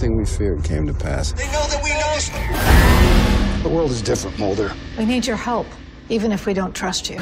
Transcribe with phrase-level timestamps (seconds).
[0.00, 1.32] Everything we feared came to pass.
[1.32, 2.10] They know that we know.
[3.62, 4.72] The world is different, Mulder.
[4.98, 5.66] We need your help,
[6.08, 7.16] even if we don't trust you.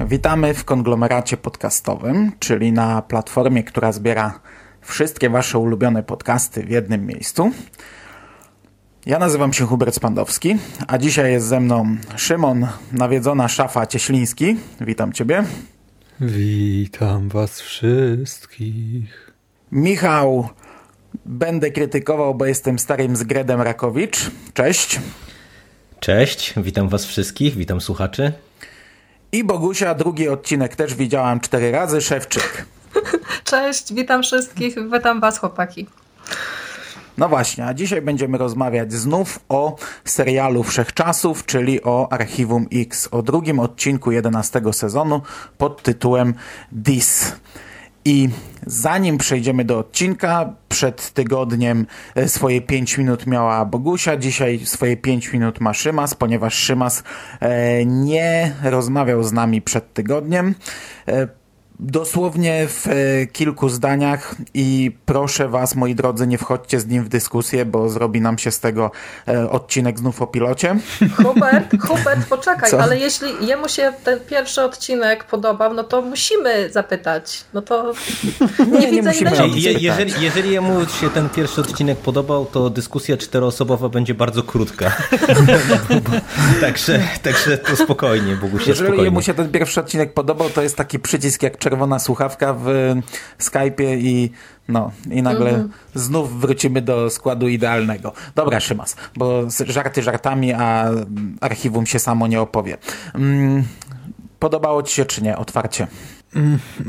[0.00, 4.40] Witamy w konglomeracie podcastowym, czyli na platformie, która zbiera
[4.80, 7.50] wszystkie Wasze ulubione podcasty w jednym miejscu.
[9.08, 10.56] Ja nazywam się Hubert Spandowski,
[10.86, 14.56] a dzisiaj jest ze mną Szymon, nawiedzona szafa Cieśliński.
[14.80, 15.44] Witam Ciebie.
[16.20, 19.32] Witam was wszystkich.
[19.72, 20.48] Michał,
[21.26, 24.30] będę krytykował, bo jestem starym zgredem Rakowicz.
[24.54, 25.00] Cześć.
[26.00, 28.32] Cześć, witam was wszystkich, witam słuchaczy.
[29.32, 32.66] I Bogusia, drugi odcinek też widziałam cztery razy, Szewczyk.
[33.44, 35.86] Cześć, witam wszystkich, witam was chłopaki.
[37.18, 43.22] No właśnie, a dzisiaj będziemy rozmawiać znów o serialu Wszechczasów, czyli o Archiwum X, o
[43.22, 45.22] drugim odcinku 11 sezonu
[45.58, 46.34] pod tytułem
[46.84, 47.32] This.
[48.04, 48.28] I
[48.66, 55.32] zanim przejdziemy do odcinka, przed tygodniem e, swoje 5 minut miała Bogusia, dzisiaj swoje 5
[55.32, 57.02] minut ma Szymas, ponieważ Szymas
[57.40, 60.54] e, nie rozmawiał z nami przed tygodniem.
[61.80, 67.08] Dosłownie w e, kilku zdaniach i proszę Was, moi drodzy, nie wchodźcie z nim w
[67.08, 68.90] dyskusję, bo zrobi nam się z tego
[69.28, 70.76] e, odcinek znów o pilocie.
[71.16, 72.82] Hubert, Hubert, poczekaj, Co?
[72.82, 77.44] ale jeśli jemu się ten pierwszy odcinek podobał, no to musimy zapytać.
[77.54, 77.92] No to
[78.72, 79.30] nie, nie widzę musimy.
[79.30, 84.14] innej Nie, Je, jeżeli, jeżeli jemu się ten pierwszy odcinek podobał, to dyskusja czteroosobowa będzie
[84.14, 84.92] bardzo krótka.
[86.60, 89.04] także, także to spokojnie, Bogusia, Jeżeli spokojnie.
[89.04, 92.66] jemu się ten pierwszy odcinek podobał, to jest taki przycisk jak czerwona słuchawka w
[93.38, 94.30] Skype'ie i
[94.68, 98.12] no, i nagle znów wrócimy do składu idealnego.
[98.34, 100.90] Dobra, Szymas, bo żarty żartami, a
[101.40, 102.76] archiwum się samo nie opowie.
[103.14, 103.64] Mm,
[104.38, 105.36] Podobało Ci się czy nie?
[105.36, 105.86] Otwarcie.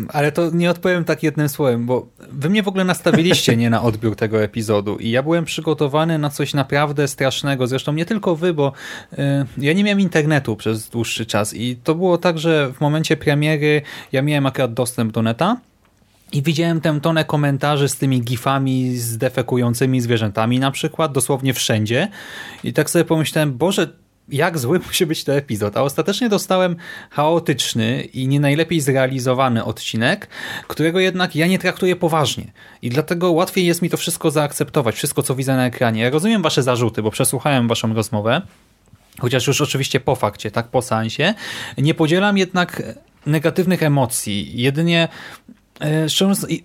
[0.08, 3.82] Ale to nie odpowiem tak jednym słowem, bo wy mnie w ogóle nastawiliście nie na
[3.82, 7.68] odbiór tego epizodu i ja byłem przygotowany na coś naprawdę strasznego.
[7.68, 8.74] Zresztą nie tylko wy, bo
[9.14, 9.18] y,
[9.58, 13.82] ja nie miałem internetu przez dłuższy czas i to było tak, że w momencie premiery
[14.12, 15.58] ja miałem akurat dostęp do neta
[16.32, 22.08] i widziałem tę tonę komentarzy z tymi gifami z defekującymi zwierzętami na przykład, dosłownie wszędzie.
[22.64, 23.88] I tak sobie pomyślałem, Boże,
[24.32, 25.78] jak zły musi być ten epizod.
[25.78, 26.76] A ostatecznie dostałem
[27.10, 30.28] chaotyczny i nie najlepiej zrealizowany odcinek,
[30.68, 32.52] którego jednak ja nie traktuję poważnie.
[32.82, 36.02] I dlatego łatwiej jest mi to wszystko zaakceptować, wszystko co widzę na ekranie.
[36.02, 38.42] Ja rozumiem wasze zarzuty, bo przesłuchałem waszą rozmowę,
[39.20, 41.34] chociaż już oczywiście po fakcie, tak po seansie.
[41.78, 42.84] Nie podzielam jednak
[43.26, 44.62] negatywnych emocji.
[44.62, 45.08] Jedynie
[45.80, 46.08] e,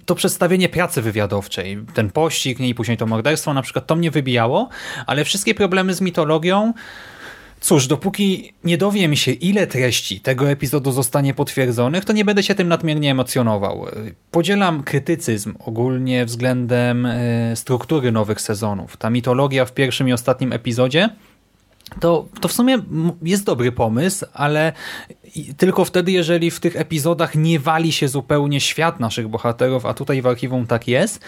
[0.07, 4.11] to przedstawienie pracy wywiadowczej, ten pościg nie, i później to morderstwo na przykład, to mnie
[4.11, 4.69] wybijało,
[5.07, 6.73] ale wszystkie problemy z mitologią
[7.65, 12.55] Cóż, dopóki nie dowiem się, ile treści tego epizodu zostanie potwierdzonych, to nie będę się
[12.55, 13.87] tym nadmiernie emocjonował.
[14.31, 18.97] Podzielam krytycyzm ogólnie względem e, struktury nowych sezonów.
[18.97, 21.11] Ta mitologia w pierwszym i ostatnim epizodzie
[22.01, 22.79] to, to w sumie
[23.23, 24.73] jest dobry pomysł, ale
[25.57, 30.23] tylko wtedy, jeżeli w tych epizodach nie wali się zupełnie świat naszych bohaterów, a tutaj
[30.23, 31.21] w archiwum tak jest,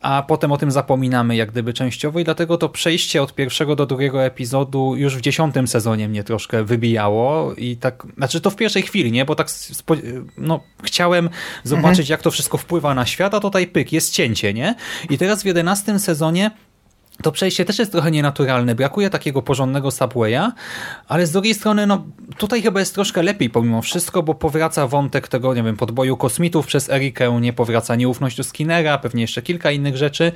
[0.00, 3.86] a potem o tym zapominamy jak gdyby częściowo i dlatego to przejście od pierwszego do
[3.86, 8.82] drugiego epizodu już w dziesiątym sezonie mnie troszkę wybijało i tak, znaczy to w pierwszej
[8.82, 9.48] chwili, nie, bo tak
[10.38, 11.30] no, chciałem
[11.64, 14.74] zobaczyć jak to wszystko wpływa na świat, a tutaj pyk, jest cięcie, nie?
[15.10, 16.50] I teraz w jedenastym sezonie
[17.22, 18.74] to przejście też jest trochę nienaturalne.
[18.74, 20.52] Brakuje takiego porządnego subwaya,
[21.08, 22.04] ale z drugiej strony, no
[22.38, 26.66] tutaj chyba jest troszkę lepiej pomimo wszystko, bo powraca wątek tego, nie wiem, podboju kosmitów
[26.66, 30.32] przez Erikę, nie powraca nieufność do Skinnera, pewnie jeszcze kilka innych rzeczy.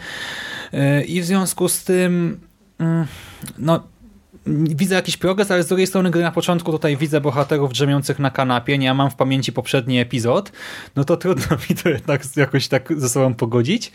[0.72, 2.40] Yy, I w związku z tym,
[2.78, 3.06] mm,
[3.58, 3.91] no
[4.46, 8.30] widzę jakiś progres, ale z drugiej strony, gdy na początku tutaj widzę bohaterów drzemiących na
[8.30, 10.52] kanapie, nie, ja mam w pamięci poprzedni epizod,
[10.96, 13.92] no to trudno mi to jednak jakoś tak ze sobą pogodzić.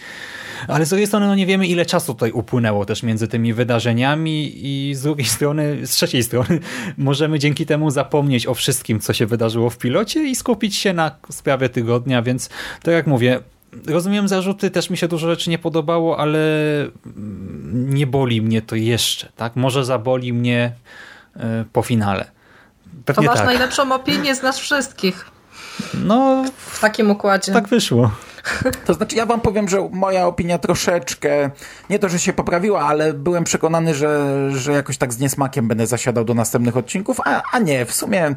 [0.68, 4.52] Ale z drugiej strony, no nie wiemy, ile czasu tutaj upłynęło też między tymi wydarzeniami
[4.56, 6.60] i z drugiej strony, z trzeciej strony,
[6.98, 11.12] możemy dzięki temu zapomnieć o wszystkim, co się wydarzyło w pilocie i skupić się na
[11.30, 12.50] sprawie tygodnia, więc
[12.84, 13.40] tak jak mówię,
[13.88, 16.40] rozumiem zarzuty, też mi się dużo rzeczy nie podobało, ale
[17.74, 19.56] nie boli mnie to jeszcze, tak?
[19.56, 20.72] Może zaboli mnie
[21.36, 22.26] e, po finale.
[22.26, 23.46] To Pewnie masz tak.
[23.46, 25.26] najlepszą opinię z nas wszystkich
[25.94, 27.54] No, w takim układzie.
[27.54, 28.12] tak wyszło.
[28.86, 31.52] To znaczy, ja wam powiem, że moja opinia troszeczkę,
[31.90, 35.88] nie to, że się poprawiła, ale byłem przekonany, że, że jakoś tak z niesmakiem będę
[35.88, 38.36] zasiadał do następnych odcinków, a, a nie, w sumie,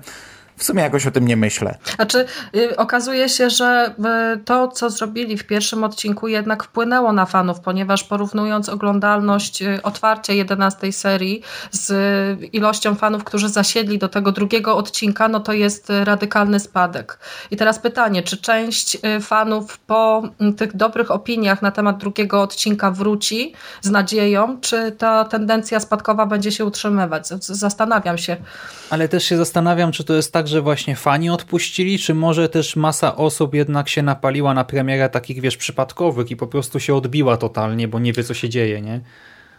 [0.60, 1.78] w sumie jakoś o tym nie myślę.
[1.96, 2.26] Znaczy,
[2.56, 3.94] y, okazuje się, że
[4.34, 9.82] y, to, co zrobili w pierwszym odcinku, jednak wpłynęło na fanów, ponieważ porównując oglądalność y,
[9.82, 15.52] otwarcia 11 serii z y, ilością fanów, którzy zasiedli do tego drugiego odcinka, no to
[15.52, 17.18] jest y, radykalny spadek.
[17.50, 22.42] I teraz pytanie, czy część y, fanów po mm, tych dobrych opiniach na temat drugiego
[22.42, 27.28] odcinka wróci z nadzieją, czy ta tendencja spadkowa będzie się utrzymywać?
[27.38, 28.36] Zastanawiam się.
[28.90, 32.76] Ale też się zastanawiam, czy to jest tak, że właśnie fani odpuścili, czy może też
[32.76, 37.36] masa osób jednak się napaliła na premierę takich, wiesz, przypadkowych i po prostu się odbiła
[37.36, 39.00] totalnie, bo nie wie, co się dzieje, nie?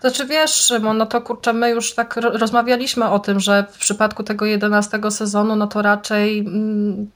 [0.01, 3.77] Znaczy wiesz, Szymon, no to kurczę, my już tak ro- rozmawialiśmy o tym, że w
[3.77, 7.07] przypadku tego 11 sezonu, no to raczej mm,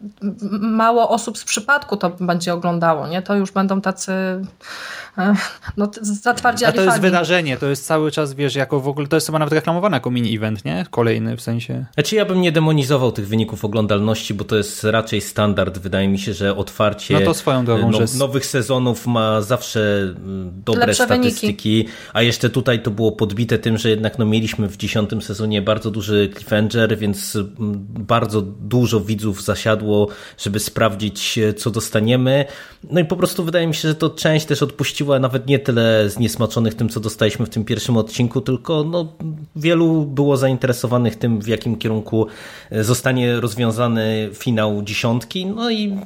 [0.62, 3.22] mało osób z przypadku to będzie oglądało, nie?
[3.22, 4.12] To już będą tacy
[5.18, 5.34] e,
[5.78, 7.02] no, t- A zatwardziali to jest fani.
[7.02, 10.10] wydarzenie, to jest cały czas, wiesz, jako w ogóle, to jest chyba nawet reklamowane jako
[10.12, 10.86] mini-event, nie?
[10.92, 11.86] Kolejny w sensie.
[11.94, 15.78] Znaczy ja bym nie demonizował tych wyników oglądalności, bo to jest raczej standard.
[15.78, 19.42] Wydaje mi się, że otwarcie No to swoją drogą, no, że jest- nowych sezonów ma
[19.42, 24.26] zawsze mm, dobre Lepsze statystyki, a jeszcze tutaj to było podbite tym, że jednak no,
[24.26, 30.08] mieliśmy w dziesiątym sezonie bardzo duży cliffhanger, więc mm, bardzo dużo widzów zasiadło,
[30.38, 32.46] żeby sprawdzić, e, co dostaniemy.
[32.90, 36.10] No i po prostu wydaje mi się, że to część też odpuściła nawet nie tyle
[36.10, 39.14] zniesmaczonych tym, co dostaliśmy w tym pierwszym odcinku, tylko no,
[39.56, 42.28] wielu było zainteresowanych tym, w jakim kierunku
[42.72, 45.98] e, zostanie rozwiązany finał dziesiątki, no i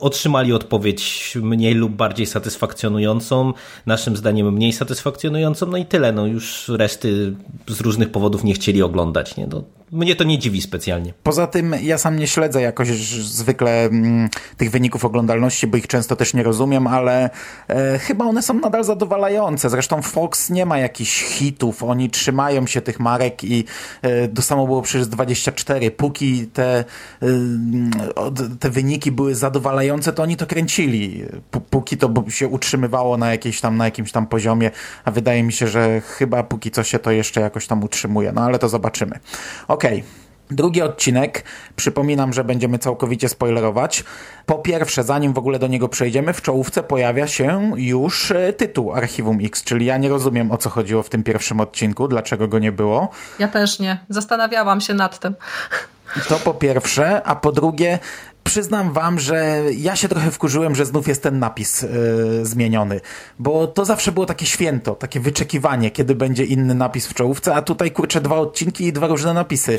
[0.00, 3.52] otrzymali odpowiedź mniej lub bardziej satysfakcjonującą,
[3.86, 7.34] naszym zdaniem mniej satysfakcjonującą, no i tyle, no już reszty
[7.68, 9.46] z różnych powodów nie chcieli oglądać, nie?
[9.46, 11.14] No, mnie to nie dziwi specjalnie.
[11.22, 16.16] Poza tym ja sam nie śledzę jakoś zwykle mm, tych wyników oglądalności, bo ich często
[16.16, 17.30] też nie rozumiem, ale
[17.68, 19.70] e, chyba one są nadal zadowalające.
[19.70, 23.64] Zresztą Fox nie ma jakichś hitów, oni trzymają się tych marek i
[24.02, 25.90] e, to samo było przecież z 24.
[25.90, 26.84] Póki te,
[27.22, 27.26] e,
[28.60, 31.24] te wyniki były zadowalające, to oni to kręcili.
[31.50, 34.70] P- póki to się utrzymywało na, jakiejś tam, na jakimś tam poziomie,
[35.04, 38.32] a wydaje mi się, że chyba póki co się to jeszcze jakoś tam utrzymuje.
[38.32, 39.18] No ale to zobaczymy.
[39.82, 40.04] Okej.
[40.50, 41.44] Drugi odcinek,
[41.76, 44.04] przypominam, że będziemy całkowicie spoilerować.
[44.46, 48.92] Po pierwsze, zanim w ogóle do niego przejdziemy, w czołówce pojawia się już e, tytuł
[48.92, 52.58] Archiwum X, czyli ja nie rozumiem o co chodziło w tym pierwszym odcinku, dlaczego go
[52.58, 53.08] nie było.
[53.38, 53.98] Ja też nie.
[54.08, 55.34] Zastanawiałam się nad tym.
[56.28, 57.98] To po pierwsze, a po drugie,
[58.44, 61.88] przyznam wam, że ja się trochę wkurzyłem, że znów jest ten napis yy,
[62.46, 63.00] zmieniony,
[63.38, 67.62] bo to zawsze było takie święto, takie wyczekiwanie, kiedy będzie inny napis w czołówce, a
[67.62, 69.78] tutaj kurczę dwa odcinki i dwa różne napisy.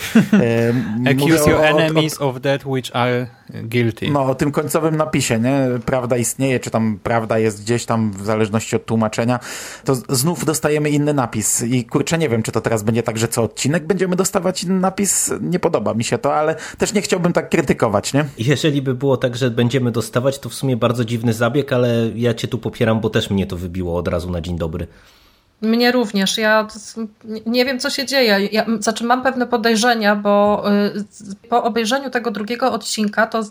[1.03, 3.27] Yy, Accuse your o- o- o- enemies of that which are
[3.63, 4.09] guilty.
[4.11, 5.67] No, o tym końcowym napisie, nie?
[5.85, 9.39] Prawda istnieje, czy tam prawda jest gdzieś tam w zależności od tłumaczenia,
[9.85, 13.27] to znów dostajemy inny napis i kurczę, nie wiem, czy to teraz będzie tak, że
[13.27, 17.33] co odcinek będziemy dostawać inny napis, nie podoba mi się to, ale też nie chciałbym
[17.33, 18.25] tak krytykować, nie?
[18.53, 22.33] Jeżeli by było tak, że będziemy dostawać, to w sumie bardzo dziwny zabieg, ale ja
[22.33, 24.87] cię tu popieram, bo też mnie to wybiło od razu na dzień dobry.
[25.61, 26.37] Mnie również.
[26.37, 26.67] Ja
[27.45, 28.49] nie- wiem, co się dzieje.
[28.51, 33.43] Ja, znaczy, mam pewne podejrzenia, bo y, po obejrzeniu tego drugiego odcinka, to y,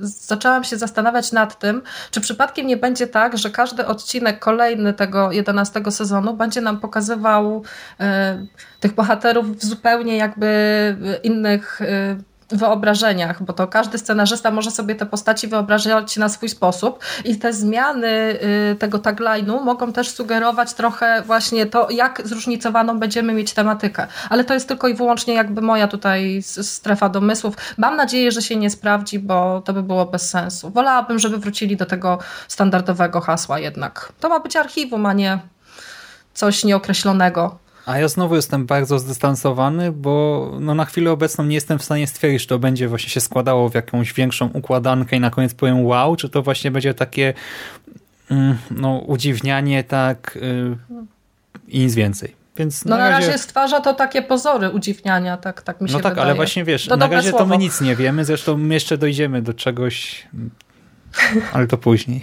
[0.00, 5.32] zaczęłam się zastanawiać nad tym, czy przypadkiem nie będzie tak, że każdy odcinek kolejny tego
[5.32, 7.62] 11 sezonu będzie nam pokazywał
[8.00, 8.04] y,
[8.80, 10.50] tych bohaterów w zupełnie jakby
[11.22, 11.80] innych.
[12.56, 17.52] Wyobrażeniach, bo to każdy scenarzysta może sobie te postaci wyobrażać na swój sposób i te
[17.52, 18.08] zmiany
[18.72, 24.06] y, tego tagline'u mogą też sugerować trochę właśnie to, jak zróżnicowaną będziemy mieć tematykę.
[24.30, 27.54] Ale to jest tylko i wyłącznie jakby moja tutaj strefa domysłów.
[27.76, 30.70] Mam nadzieję, że się nie sprawdzi, bo to by było bez sensu.
[30.70, 32.18] Wolałabym, żeby wrócili do tego
[32.48, 34.12] standardowego hasła jednak.
[34.20, 35.38] To ma być archiwum, a nie
[36.34, 37.63] coś nieokreślonego.
[37.86, 42.06] A ja znowu jestem bardzo zdystansowany, bo no na chwilę obecną nie jestem w stanie
[42.06, 45.84] stwierdzić, czy to będzie właśnie się składało w jakąś większą układankę i na koniec powiem
[45.86, 47.34] wow, czy to właśnie będzie takie
[48.30, 50.76] mm, no, udziwnianie tak y,
[51.68, 52.34] i nic więcej.
[52.56, 56.12] Więc No na razie stwarza to takie pozory udziwniania, tak, tak mi się No tak,
[56.12, 56.26] wydaje.
[56.26, 57.50] ale właśnie wiesz, To na razie to słowo.
[57.50, 60.26] my nic nie wiemy, zresztą my jeszcze dojdziemy do czegoś,
[61.52, 62.20] ale to później.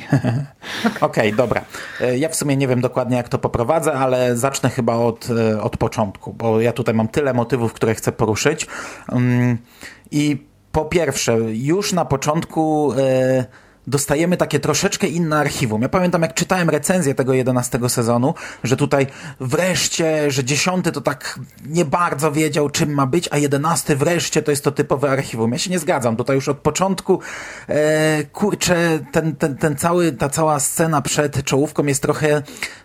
[1.02, 1.62] Okej, dobra.
[2.02, 5.62] E, Ja w sumie nie wiem dokładnie, jak to poprowadzę, ale zacznę chyba od, e,
[5.62, 8.68] od początku, bo ja tutaj mam tyle motywów, które chcę poruszyć.
[9.12, 9.58] Mm,
[10.12, 13.46] I po pierwsze, już na początku e,
[13.88, 15.82] dostajemy takie troszeczkę inne archiwum.
[15.82, 18.34] Ja pamiętam, jak czytałem recenzję tego 11 sezonu,
[18.64, 19.08] że tutaj
[19.40, 24.52] wreszcie, że 10 to tak nie bardzo wiedział, czym ma być, a 11 wreszcie to
[24.52, 25.52] jest to typowe archiwum.
[25.52, 26.16] Ja się nie zgadzam.
[26.16, 27.20] Tutaj już od początku,
[27.68, 32.42] e, kurczę, ten, ten, ten cały, ta cała scena przed czołówką jest trochę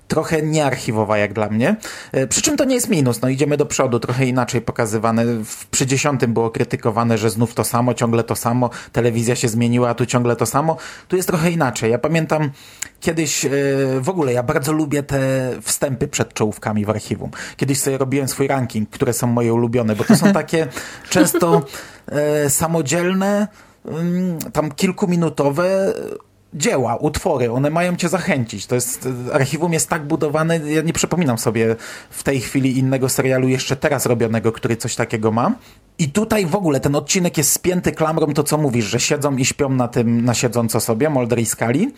[0.09, 1.77] trochę niearchiwowa jak dla mnie.
[2.13, 5.25] E, przy czym to nie jest minus, no idziemy do przodu, trochę inaczej pokazywane.
[5.45, 9.89] W, przy dziesiątym było krytykowane, że znów to samo, ciągle to samo, telewizja się zmieniła,
[9.89, 10.77] a tu ciągle to samo.
[11.09, 11.91] Tu jest trochę inaczej.
[11.91, 12.51] Ja pamiętam
[13.01, 13.51] kiedyś, e,
[14.01, 17.31] w ogóle ja bardzo lubię te wstępy przed czołówkami w archiwum.
[17.57, 20.67] Kiedyś sobie robiłem swój ranking, które są moje ulubione, bo to są takie
[21.11, 21.63] często
[22.07, 23.49] e, samodzielne,
[23.85, 25.95] mm, tam kilkuminutowe
[26.55, 28.67] dzieła, utwory, one mają cię zachęcić.
[28.67, 31.77] To jest, archiwum jest tak budowane, ja nie przypominam sobie
[32.11, 35.53] w tej chwili innego serialu jeszcze teraz robionego, który coś takiego ma.
[35.99, 39.45] I tutaj w ogóle ten odcinek jest spięty klamrą to, co mówisz, że siedzą i
[39.45, 41.93] śpią na tym, na siedząco sobie, Mulder i Scully,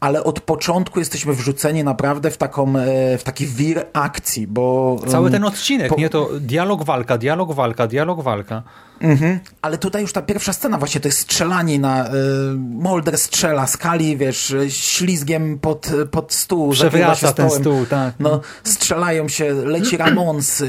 [0.00, 4.96] ale od początku jesteśmy wrzuceni naprawdę w taką, e, w taki wir akcji, bo...
[5.08, 5.96] Cały ten odcinek, po...
[5.96, 6.08] nie?
[6.08, 8.62] To dialog, walka, dialog, walka, dialog, walka.
[9.04, 9.40] Mhm.
[9.62, 12.10] Ale tutaj już ta pierwsza scena właśnie to jest strzelanie na y,
[12.58, 16.72] Molder strzela skali, wiesz, ślizgiem pod, pod stół.
[16.72, 18.14] Przewraca ten stół, tak.
[18.20, 20.66] No, strzelają się, leci Ramons, y,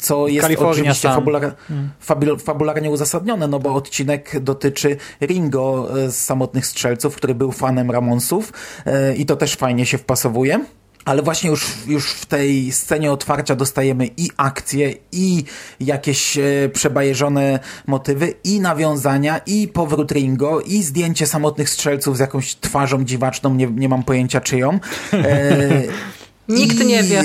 [0.00, 2.38] co jest Kalifornia oczywiście fabular, hmm.
[2.38, 8.52] fabularnie uzasadnione, no bo odcinek dotyczy Ringo z Samotnych Strzelców, który był fanem Ramonsów
[8.86, 10.64] y, i to też fajnie się wpasowuje
[11.06, 15.44] ale właśnie już, już w tej scenie otwarcia dostajemy i akcje, i
[15.80, 22.54] jakieś e, przebajeżone motywy, i nawiązania, i powrót Ringo, i zdjęcie samotnych strzelców z jakąś
[22.54, 24.80] twarzą dziwaczną, nie, nie mam pojęcia czyją.
[25.12, 25.82] E,
[26.48, 26.86] Nikt i...
[26.86, 27.24] nie wie.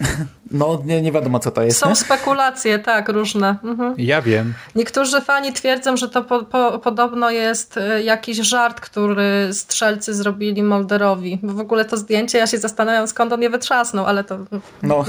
[0.52, 1.78] No, nie, nie wiadomo, co to jest.
[1.78, 1.96] Są nie?
[1.96, 3.56] spekulacje, tak, różne.
[3.64, 3.94] Mhm.
[3.98, 4.54] Ja wiem.
[4.74, 10.62] Niektórzy fani twierdzą, że to po, po, podobno jest e, jakiś żart, który strzelcy zrobili
[10.62, 11.38] Molderowi.
[11.42, 14.38] Bo w ogóle to zdjęcie, ja się zastanawiam, skąd on je wytrzasnął, ale to...
[14.82, 15.04] No,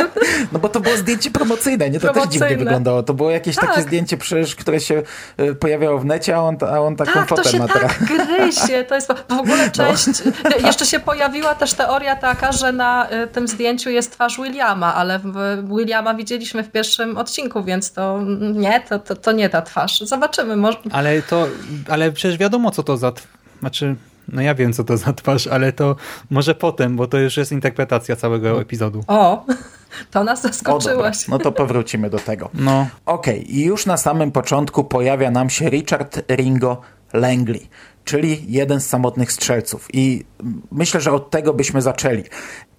[0.52, 2.00] no bo to było zdjęcie promocyjne, nie?
[2.00, 2.46] To promocyjne.
[2.46, 3.02] też dziwnie wyglądało.
[3.02, 3.68] To było jakieś tak.
[3.68, 5.02] takie zdjęcie przecież, które się
[5.36, 8.04] e, pojawiało w necie, a on, a on taką tak, fotę to się ma tak
[8.12, 8.84] gryzie.
[8.84, 10.06] To jest w ogóle część...
[10.24, 10.66] No.
[10.66, 15.20] Jeszcze się pojawiła też teoria taka, że na e, tym zdjęciu jest twarz Williama, ale
[15.64, 18.22] Williama widzieliśmy w pierwszym odcinku, więc to
[18.54, 20.00] nie, to, to, to nie ta twarz.
[20.00, 20.56] Zobaczymy.
[20.56, 20.78] Może...
[20.92, 21.46] Ale to,
[21.88, 23.12] ale przecież wiadomo, co to za...
[23.60, 23.96] Znaczy,
[24.32, 25.96] no ja wiem, co to za twarz, ale to
[26.30, 28.60] może potem, bo to już jest interpretacja całego no.
[28.60, 29.04] epizodu.
[29.06, 29.44] O,
[30.10, 31.28] to nas zaskoczyłaś.
[31.28, 32.50] No to powrócimy do tego.
[32.54, 32.86] No.
[33.06, 33.52] Okej, okay.
[33.52, 36.80] i już na samym początku pojawia nam się Richard Ringo
[37.12, 37.68] Langley,
[38.04, 39.88] czyli jeden z samotnych strzelców.
[39.92, 40.24] I
[40.70, 42.24] myślę, że od tego byśmy zaczęli.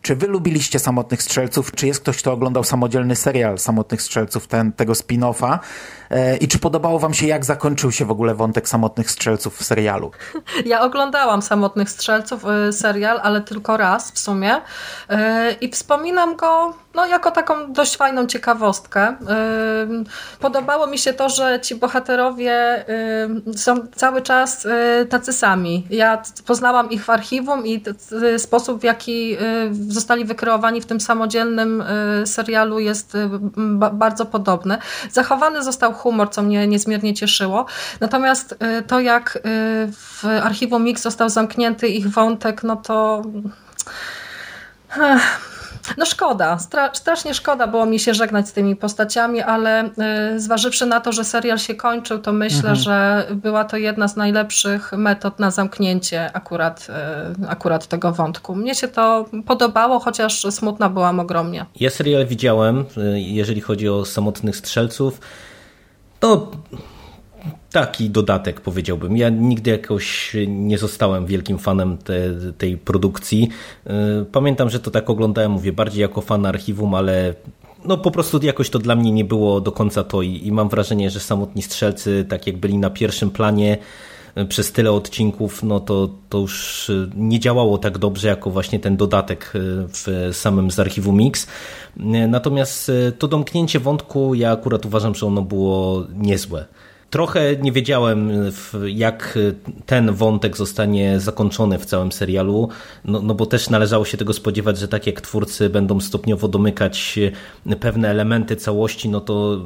[0.02, 1.72] Czy wy lubiliście Samotnych Strzelców?
[1.72, 5.60] Czy jest ktoś, kto oglądał samodzielny serial Samotnych Strzelców, ten, tego spin-offa?
[6.10, 9.64] E, I czy podobało wam się, jak zakończył się w ogóle wątek Samotnych Strzelców w
[9.64, 10.12] serialu?
[10.66, 14.62] Ja oglądałam Samotnych Strzelców e, serial, ale tylko raz w sumie.
[15.10, 19.16] E, I wspominam go no, jako taką dość fajną ciekawostkę.
[20.40, 22.86] Podobało mi się to, że ci bohaterowie
[23.56, 24.68] są cały czas
[25.10, 25.88] tacy sami.
[25.90, 27.84] Ja poznałam ich w archiwum i
[28.38, 29.38] sposób, w jaki
[29.88, 31.84] zostali wykreowani w tym samodzielnym
[32.26, 33.18] serialu jest
[33.94, 34.78] bardzo podobny.
[35.12, 37.66] Zachowany został humor, co mnie niezmiernie cieszyło.
[38.00, 39.40] Natomiast y, to, jak y,
[39.92, 43.22] w archiwum Mix został zamknięty ich wątek, no to...
[45.98, 49.90] No szkoda, Stra strasznie szkoda było mi się żegnać z tymi postaciami, ale
[50.36, 52.76] y, zważywszy na to, że serial się kończył, to myślę, mhm.
[52.76, 56.88] że była to jedna z najlepszych metod na zamknięcie akurat,
[57.44, 58.56] y, akurat tego wątku.
[58.56, 61.66] Mnie się to podobało, chociaż smutna byłam ogromnie.
[61.76, 65.20] Ja serial widziałem, jeżeli chodzi o samotnych strzelców.
[66.22, 66.52] No,
[67.72, 69.18] taki dodatek powiedziałbym.
[69.18, 72.20] Ja nigdy jakoś nie zostałem wielkim fanem te,
[72.58, 73.50] tej produkcji.
[74.22, 77.34] Y, pamiętam, że to tak oglądałem, mówię, bardziej jako fan archiwum, ale
[77.86, 80.70] no po prostu jakoś to dla mnie nie było do końca to i, i mam
[80.70, 83.78] wrażenie, że samotni strzelcy, tak jak byli na pierwszym planie,
[84.38, 88.80] y, przez tyle odcinków, no to, to już y, nie działało tak dobrze jako właśnie
[88.80, 89.54] ten dodatek
[89.94, 91.48] w samym z archiwum Mix.
[92.28, 96.66] Natomiast to domknięcie wątku, ja akurat uważam, że ono było niezłe.
[97.10, 98.32] Trochę nie wiedziałem,
[98.88, 99.40] jak
[99.86, 102.70] ten wątek zostanie zakończony w całym serialu,
[103.06, 107.20] no, no bo też należało się tego spodziewać, że tak jak twórcy będą stopniowo domykać
[107.80, 109.66] pewne elementy całości, no to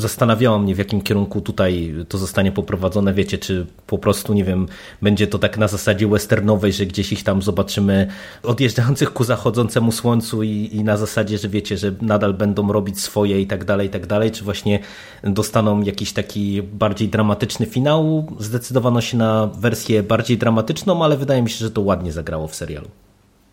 [0.00, 3.14] zastanawiało mnie, w jakim kierunku tutaj to zostanie poprowadzone.
[3.14, 4.66] Wiecie, czy po prostu, nie wiem,
[5.02, 8.06] będzie to tak na zasadzie westernowej, że gdzieś ich tam zobaczymy
[8.42, 13.40] odjeżdżających ku zachodzącemu słońcu i, i na zasadzie, że wiecie, że nadal będą robić swoje
[13.40, 14.80] i tak dalej, i tak dalej, czy właśnie
[15.24, 18.26] dostaną jakiś taki bardziej dramatyczny finał.
[18.38, 22.54] Zdecydowano się na wersję bardziej dramatyczną, ale wydaje mi się, że to ładnie zagrało w
[22.54, 22.88] serialu.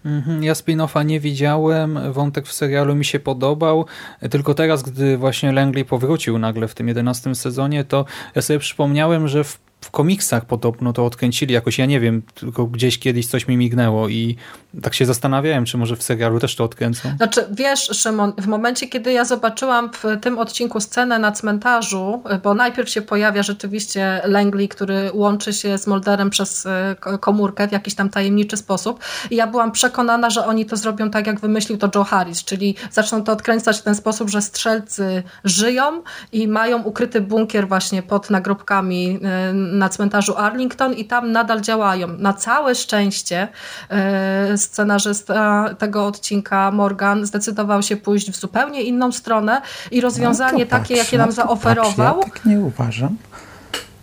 [0.05, 3.85] Mhm, ja spin-offa nie widziałem, wątek w serialu mi się podobał,
[4.31, 9.27] tylko teraz, gdy właśnie Langley powrócił nagle w tym 11 sezonie, to ja sobie przypomniałem,
[9.27, 13.47] że w w komiksach podobno to odkręcili jakoś, ja nie wiem, tylko gdzieś kiedyś coś
[13.47, 14.35] mi mignęło i
[14.81, 17.09] tak się zastanawiałem, czy może w serialu też to odkręcą.
[17.17, 22.53] Znaczy, wiesz, Szymon, w momencie, kiedy ja zobaczyłam w tym odcinku scenę na cmentarzu, bo
[22.53, 27.95] najpierw się pojawia rzeczywiście Langley, który łączy się z Molderem przez e, komórkę w jakiś
[27.95, 28.99] tam tajemniczy sposób
[29.31, 32.75] i ja byłam przekonana, że oni to zrobią tak, jak wymyślił to Joe Harris, czyli
[32.91, 38.29] zaczną to odkręcać w ten sposób, że strzelcy żyją i mają ukryty bunkier właśnie pod
[38.29, 42.07] nagrobkami e, na cmentarzu Arlington i tam nadal działają.
[42.07, 43.47] Na całe szczęście
[43.89, 50.69] e, scenarzysta tego odcinka Morgan zdecydował się pójść w zupełnie inną stronę i rozwiązanie no
[50.69, 52.15] takie, jakie nam zaoferował.
[52.15, 53.17] Patrz, ja tak nie uważam.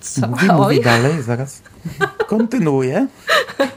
[0.01, 0.27] Co?
[0.29, 1.63] Mówi, mówi dalej, zaraz
[2.27, 3.07] kontynuuję.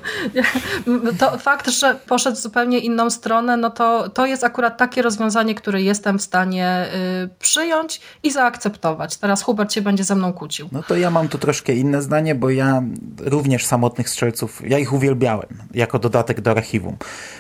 [1.20, 5.56] To fakt, że poszedł w zupełnie inną stronę, no to, to jest akurat takie rozwiązanie,
[5.56, 6.86] które jestem w stanie
[7.24, 9.18] y, przyjąć i zaakceptować.
[9.18, 10.70] Teraz Hubert się będzie ze mną kłócił.
[10.72, 12.84] No to ja mam tu troszkę inne zdanie, bo ja
[13.20, 16.98] również samotnych strzelców, ja ich uwielbiałem jako dodatek do archiwum.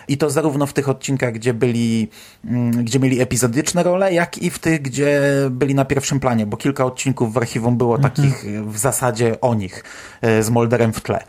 [0.07, 2.07] I to zarówno w tych odcinkach, gdzie byli,
[2.45, 6.57] mm, gdzie mieli epizodyczne role, jak i w tych, gdzie byli na pierwszym planie, bo
[6.57, 8.13] kilka odcinków w archiwum było mhm.
[8.13, 9.83] takich w zasadzie o nich
[10.21, 11.19] e, z Molderem w tle.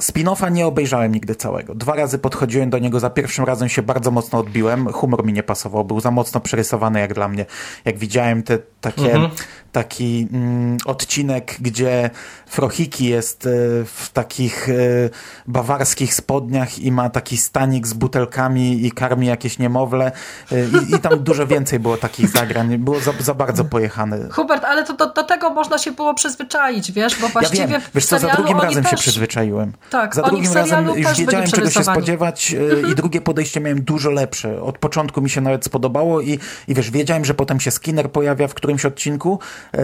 [0.00, 1.74] Spin-offa nie obejrzałem nigdy całego.
[1.74, 4.92] Dwa razy podchodziłem do niego, za pierwszym razem się bardzo mocno odbiłem.
[4.92, 7.46] Humor mi nie pasował, był za mocno przerysowany jak dla mnie.
[7.84, 9.30] Jak widziałem te takie, mhm.
[9.72, 12.10] taki mm, odcinek, gdzie
[12.46, 13.48] Frohiki jest y,
[13.84, 15.10] w takich y,
[15.46, 20.12] bawarskich spodniach i ma taki stanik z butelkami i karmi jakieś niemowlę
[20.52, 22.78] y, i, i, tam dużo więcej było takich zagrań.
[22.78, 24.28] Było za, za bardzo pojechane.
[24.30, 27.80] Hubert, ale to do, do, tego można się było przyzwyczaić, wiesz, bo właściwie ja wiem.
[27.94, 28.90] Wiesz co, za drugim razem też...
[28.90, 29.72] się przyzwyczaiłem.
[29.90, 32.56] Tak, za drugim razem już wiedziałem czego się spodziewać
[32.92, 34.62] i drugie podejście miałem dużo lepsze.
[34.62, 38.48] Od początku mi się nawet spodobało i, i wiesz, wiedziałem, że potem się Skinner pojawia
[38.48, 39.38] w którymś odcinku,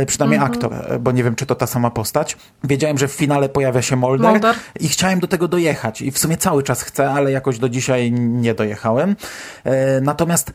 [0.07, 0.55] przynajmniej mm -hmm.
[0.55, 3.97] aktor, bo nie wiem, czy to ta sama postać wiedziałem, że w finale pojawia się
[3.97, 6.03] Molder, Molder, i chciałem do tego dojechać.
[6.03, 9.17] I w sumie cały czas chcę, ale jakoś do dzisiaj nie dojechałem.
[9.65, 10.53] E, natomiast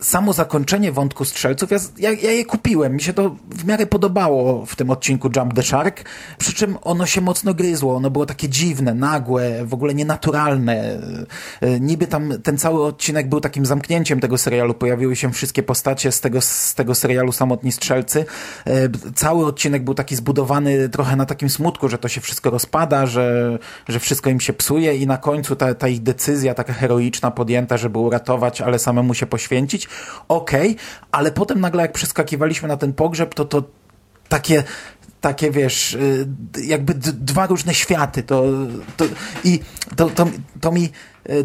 [0.00, 2.94] samo zakończenie wątku strzelców, ja, ja, ja, je kupiłem.
[2.94, 6.04] Mi się to w miarę podobało w tym odcinku Jump the Shark,
[6.38, 7.96] przy czym ono się mocno gryzło.
[7.96, 11.00] Ono było takie dziwne, nagłe, w ogóle nienaturalne.
[11.60, 14.74] E, niby tam ten cały odcinek był takim zamknięciem tego serialu.
[14.74, 18.24] Pojawiły się wszystkie postacie z tego, z tego serialu Samotni Strzelcy.
[18.66, 18.72] E,
[19.14, 23.58] cały odcinek był taki zbudowany trochę na takim smutku, że to się wszystko rozpada, że,
[23.88, 27.76] że wszystko im się psuje i na końcu ta, ta ich decyzja taka heroiczna podjęta,
[27.76, 29.88] żeby uratować, ale samemu się poświęcić.
[30.28, 33.62] Okej, okay, ale potem nagle jak przeskakiwaliśmy na ten pogrzeb, to to
[34.30, 34.64] takie
[35.20, 36.26] takie, wiesz, y,
[36.62, 38.22] jakby dwa różne światy.
[38.22, 38.44] To,
[38.96, 39.04] to,
[39.44, 39.60] I
[39.96, 40.26] to, to,
[40.60, 40.90] to mi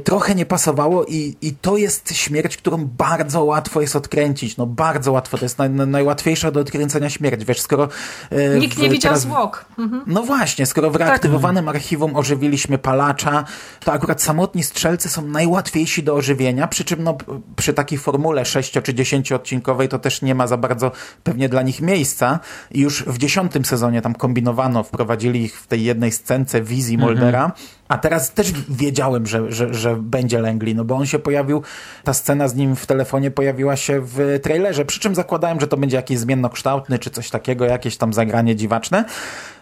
[0.04, 4.58] trochę nie pasowało i, i to jest śmierć, którą bardzo łatwo jest odkręcić.
[4.58, 5.38] No bardzo łatwo.
[5.38, 7.46] To jest naj, najłatwiejsza do odkręcenia śmierć.
[7.46, 7.90] Wiesz, skoro...
[8.32, 9.66] E, Nikt nie widział teraz, zwłok.
[9.80, 10.04] Mhm.
[10.08, 11.76] No właśnie, skoro w reaktywowanym tak.
[11.76, 13.46] archiwum ożywiliśmy palacza,
[13.84, 17.18] to akurat samotni strzelcy są najłatwiejsi do ożywienia, przy czym no,
[17.56, 20.92] przy takiej formule 6 czy 10 odcinkowej to też nie ma za bardzo
[21.24, 22.40] pewnie dla nich miejsca
[22.72, 27.46] i już w dziesiątym sezonie tam kombinowano, wprowadzili ich w tej jednej scence wizji Moldera,
[27.46, 31.64] mhm a teraz też wiedziałem, że, że, że będzie Langley, no bo on się pojawił,
[32.04, 35.78] ta scena z nim w telefonie pojawiła się w trailerze, przy czym zakładałem, że to
[35.78, 39.06] będzie jakiś zmiennokształtny, czy coś takiego, jakieś tam zagranie dziwaczne.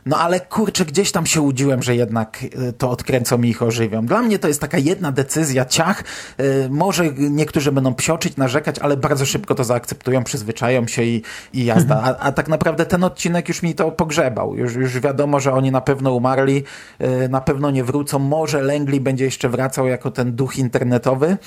[0.06, 4.06] No ale kurczę, gdzieś tam się łudziłem, że jednak y, to odkręcą i ich ożywią.
[4.06, 6.04] Dla mnie to jest taka jedna decyzja, ciach.
[6.39, 11.22] Y, może niektórzy będą psioczyć, narzekać, ale bardzo szybko to zaakceptują, przyzwyczają się i,
[11.54, 12.02] i jazda.
[12.04, 14.56] A, a tak naprawdę ten odcinek już mi to pogrzebał.
[14.56, 16.63] Już, już wiadomo, że oni na pewno umarli,
[17.02, 18.20] y, na pewno nie wrócą.
[18.20, 21.38] Może Langley będzie jeszcze wracał jako ten duch internetowy,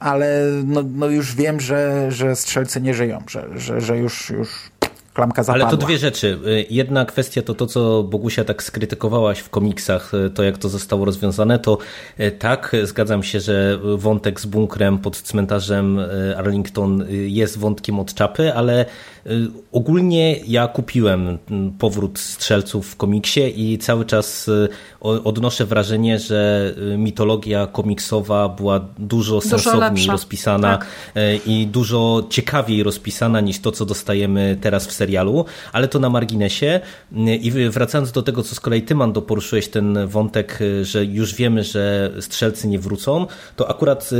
[0.00, 4.70] ale no, no już wiem, że, że strzelcy nie żyją, że, że, że już, już
[5.14, 5.68] klamka zapadła.
[5.68, 6.38] Ale to dwie rzeczy.
[6.46, 10.68] Y, jedna kwestia to to, co Bogusia tak skrytykowałaś w komiksach, y, to jak to
[10.68, 11.78] zostało rozwiązane, to
[12.20, 15.98] y, tak, zgadzam się, że wątek z bunkrem pod cmentarzem
[16.36, 18.84] Arlington jest wątkiem od czapy, ale
[19.72, 21.38] ogólnie ja kupiłem
[21.78, 24.50] powrót strzelców w komiksie i cały czas
[25.00, 30.12] odnoszę wrażenie, że mitologia komiksowa była dużo, dużo sensowniej lepsza.
[30.12, 30.86] rozpisana tak.
[31.46, 36.80] i dużo ciekawiej rozpisana niż to, co dostajemy teraz w serialu, ale to na marginesie.
[37.40, 41.64] I wracając do tego, co z kolei ty, Mando, poruszyłeś ten wątek, że już wiemy,
[41.64, 44.10] że strzelcy nie wrócą, to akurat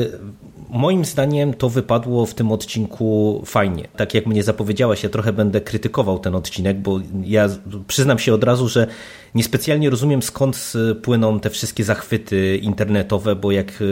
[0.68, 3.88] moim zdaniem to wypadło w tym odcinku fajnie.
[3.96, 7.48] Tak jak mnie zapowiedziałaś, ja trochę będę krytykował ten odcinek, bo ja
[7.86, 8.86] przyznam się od razu, że
[9.34, 13.82] niespecjalnie rozumiem skąd płyną te wszystkie zachwyty internetowe, bo jak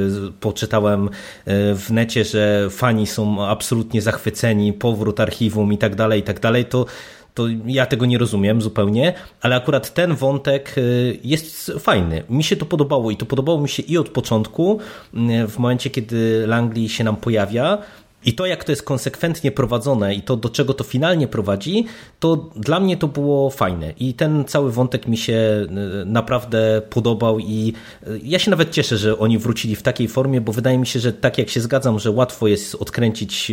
[0.40, 1.08] poczytałem
[1.74, 6.64] w necie, że fani są absolutnie zachwyceni, powrót archiwum i tak dalej, i tak dalej,
[6.64, 6.86] to
[7.34, 12.22] to ja tego nie rozumiem zupełnie, ale akurat ten wątek y, jest fajny.
[12.30, 14.80] Mi się to podobało i to podobało mi się i od początku,
[15.14, 17.78] y, w momencie kiedy Langley się nam pojawia,
[18.24, 21.86] i to, jak to jest konsekwentnie prowadzone i to, do czego to finalnie prowadzi,
[22.20, 23.92] to dla mnie to było fajne.
[23.98, 27.72] I ten cały wątek mi się y, naprawdę podobał i
[28.22, 31.12] ja się nawet cieszę, że oni wrócili w takiej formie, bo wydaje mi się, że
[31.12, 33.52] tak jak się zgadzam, że łatwo jest odkręcić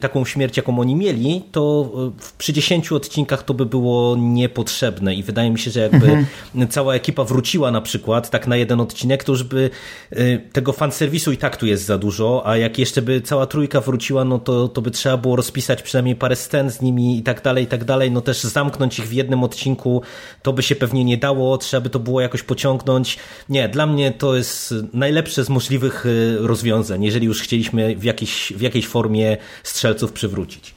[0.00, 5.22] taką śmierć, jaką oni mieli, to e, przy 10 odcinkach to by było niepotrzebne i
[5.22, 6.26] wydaje mi się, że jakby mhm.
[6.68, 9.70] cała ekipa wróciła na przykład tak na jeden odcinek, to już by
[10.10, 13.80] e, tego fanserwisu i tak tu jest za dużo, a jak jeszcze by cała trójka
[13.80, 17.42] wróciła, no to, to by trzeba było rozpisać przynajmniej parę scen z nimi i tak
[17.42, 20.02] dalej, i tak dalej, no też zamknąć ich w jednym odcinku,
[20.42, 23.18] to by się pewnie nie dało, trzeba by to było jakoś pociągnąć.
[23.48, 28.52] Nie, dla mnie to jest najlepsze z możliwych e, rozwiązań, jeżeli już chcieliśmy w jakiejś,
[28.56, 30.74] w jakiejś formie strzelać strzelców przywrócić.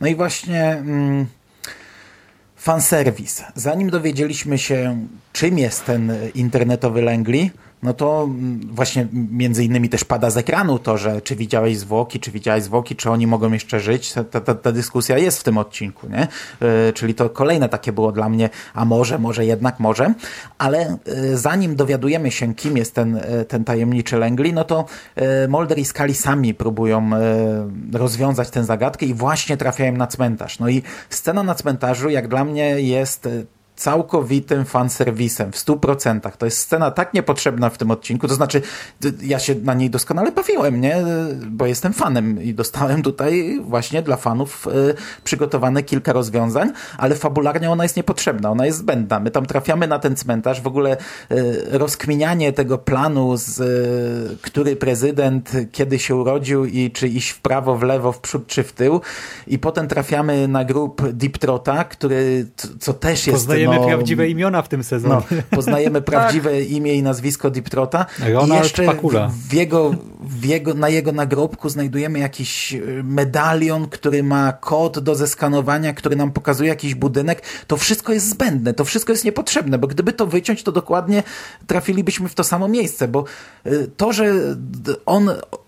[0.00, 1.26] No i właśnie mm,
[2.56, 3.42] fanserwis.
[3.54, 7.50] Zanim dowiedzieliśmy się, czym jest ten internetowy Langley,
[7.82, 12.20] no to mm, właśnie między innymi też pada z ekranu to, że czy widziałeś zwłoki,
[12.20, 14.12] czy widziałeś zwłoki, czy oni mogą jeszcze żyć.
[14.12, 16.28] Ta, ta, ta dyskusja jest w tym odcinku, nie?
[16.60, 20.14] Yy, czyli to kolejne takie było dla mnie, a może, może jednak, może.
[20.58, 24.84] Ale yy, zanim dowiadujemy się, kim jest ten, yy, ten tajemniczy Langley, no to
[25.48, 27.10] Mulder i Scully sami próbują
[27.92, 30.58] rozwiązać tę zagadkę i właśnie trafiają na cmentarz.
[30.58, 33.28] No i scena na cmentarzu, jak dla mnie, jest
[33.78, 36.36] całkowitym fanserwisem w stu procentach.
[36.36, 38.62] To jest scena tak niepotrzebna w tym odcinku, to znaczy
[39.22, 40.96] ja się na niej doskonale bawiłem, nie?
[41.46, 47.70] Bo jestem fanem i dostałem tutaj właśnie dla fanów y, przygotowane kilka rozwiązań, ale fabularnie
[47.70, 49.20] ona jest niepotrzebna, ona jest zbędna.
[49.20, 50.96] My tam trafiamy na ten cmentarz, w ogóle
[51.32, 57.40] y, rozkminianie tego planu, z, y, który prezydent kiedy się urodził i czy iść w
[57.40, 59.00] prawo, w lewo, w przód czy w tył
[59.46, 62.46] i potem trafiamy na grup Deep Trota, który,
[62.80, 63.38] co też jest...
[63.38, 65.14] Poznajemy poznajemy no, prawdziwe imiona w tym sezonie.
[65.30, 68.06] No, poznajemy prawdziwe imię i nazwisko Deep Trota.
[68.32, 69.30] Ronald I jeszcze Pakula.
[69.48, 75.14] W jego, w jego, na jego nagrobku znajdujemy jakiś e, medalion, który ma kod do
[75.14, 77.42] zeskanowania, który nam pokazuje jakiś budynek.
[77.66, 81.22] To wszystko jest zbędne, to wszystko jest niepotrzebne, bo gdyby to wyciąć, to dokładnie
[81.66, 83.24] trafilibyśmy w to samo miejsce, bo
[83.64, 84.34] e, to, że
[85.06, 85.67] on Y,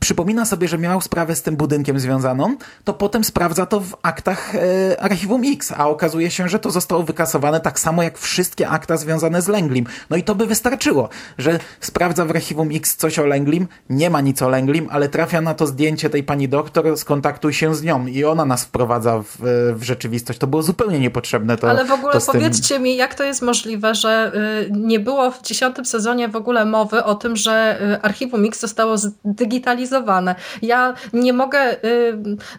[0.00, 4.54] przypomina sobie, że miał sprawę z tym budynkiem związaną, to potem sprawdza to w aktach
[4.54, 8.96] y, Archiwum X, a okazuje się, że to zostało wykasowane tak samo jak wszystkie akta
[8.96, 9.86] związane z Lenglim.
[10.10, 14.20] No i to by wystarczyło, że sprawdza w Archiwum X coś o Lenglim, nie ma
[14.20, 18.06] nic o Lenglim, ale trafia na to zdjęcie tej pani doktor, skontaktuj się z nią
[18.06, 19.36] i ona nas wprowadza w,
[19.76, 20.38] w rzeczywistość.
[20.38, 21.56] To było zupełnie niepotrzebne.
[21.56, 22.82] To, ale w ogóle powiedzcie tym...
[22.82, 24.32] mi, jak to jest możliwe, że
[24.68, 28.98] y, nie było w dziesiątym sezonie w ogóle mowy o tym, że Archiwum X zostało
[28.98, 30.34] z digitalizowane.
[30.62, 31.76] Ja nie mogę y,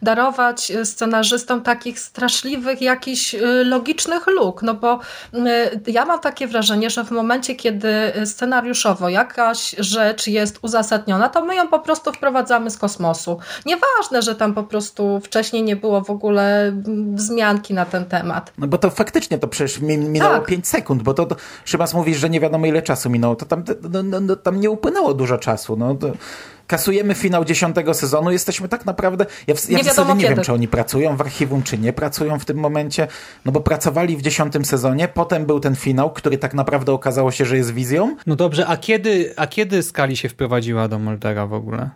[0.02, 5.00] darować scenarzystom takich straszliwych jakichś y, logicznych luk, no bo
[5.34, 7.90] y, ja mam takie wrażenie, że w momencie, kiedy
[8.26, 13.40] scenariuszowo jakaś rzecz jest uzasadniona, to my ją po prostu wprowadzamy z kosmosu.
[13.66, 16.74] Nieważne, że tam po prostu wcześniej nie było w ogóle
[17.14, 18.54] wzmianki na ten temat.
[18.58, 20.46] No bo to faktycznie to przecież minęło tak.
[20.46, 23.64] 5 sekund, bo to, to Szymas mówisz, że nie wiadomo ile czasu minęło, to tam,
[23.90, 25.78] no, no, no, tam nie upłynęło dużo czasu.
[25.78, 26.12] No, to
[26.68, 30.54] kasujemy finał dziesiątego sezonu, jesteśmy tak naprawdę, ja w, ja w zasadzie nie wiem, czy
[30.54, 33.08] oni pracują w archiwum, czy nie pracują w tym momencie,
[33.46, 37.46] no bo pracowali w dziesiątym sezonie, potem był ten finał, który tak naprawdę okazało się,
[37.46, 38.16] że jest wizją.
[38.28, 41.90] No dobrze, a kiedy, a kiedy Skali się wprowadziła do Moldera w ogóle?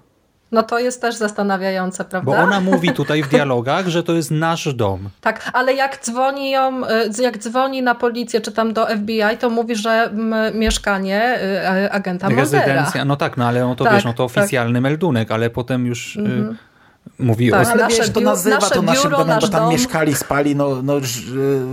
[0.51, 2.31] No to jest też zastanawiające, prawda?
[2.31, 5.09] Bo ona mówi tutaj w dialogach, że to jest nasz dom.
[5.21, 6.81] Tak, ale jak dzwoni ją,
[7.19, 10.13] y, jak dzwoni na policję czy tam do FBI, to mówi, że
[10.53, 11.39] mieszkanie
[11.85, 14.37] y, agenta Rezydencja, no tak, no ale no to tak, wiesz, no to tak.
[14.37, 14.83] oficjalny tak.
[14.83, 16.17] meldunek, ale potem już...
[16.17, 16.57] Mhm.
[17.19, 17.71] Mówi tak, o...
[17.71, 19.71] Ale wiesz, to nazywa to naszym biuro, domem, bo tam dom.
[19.71, 20.99] mieszkali, spali, no, no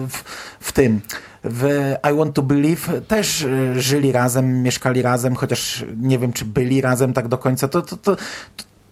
[0.09, 0.25] w,
[0.61, 1.01] w tym
[1.45, 6.81] w I Want to Believe też żyli razem, mieszkali razem, chociaż nie wiem, czy byli
[6.81, 7.69] razem tak do końca.
[7.69, 8.17] To, to, to,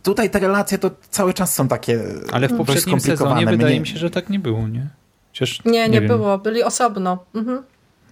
[0.06, 2.00] tutaj te relacje to cały czas są takie
[2.32, 4.88] Ale w poprzednim sezonie wydaje mi się, że tak nie było, nie?
[5.32, 6.38] Przecież, nie, nie, nie było.
[6.38, 7.24] Byli osobno.
[7.34, 7.62] Mhm.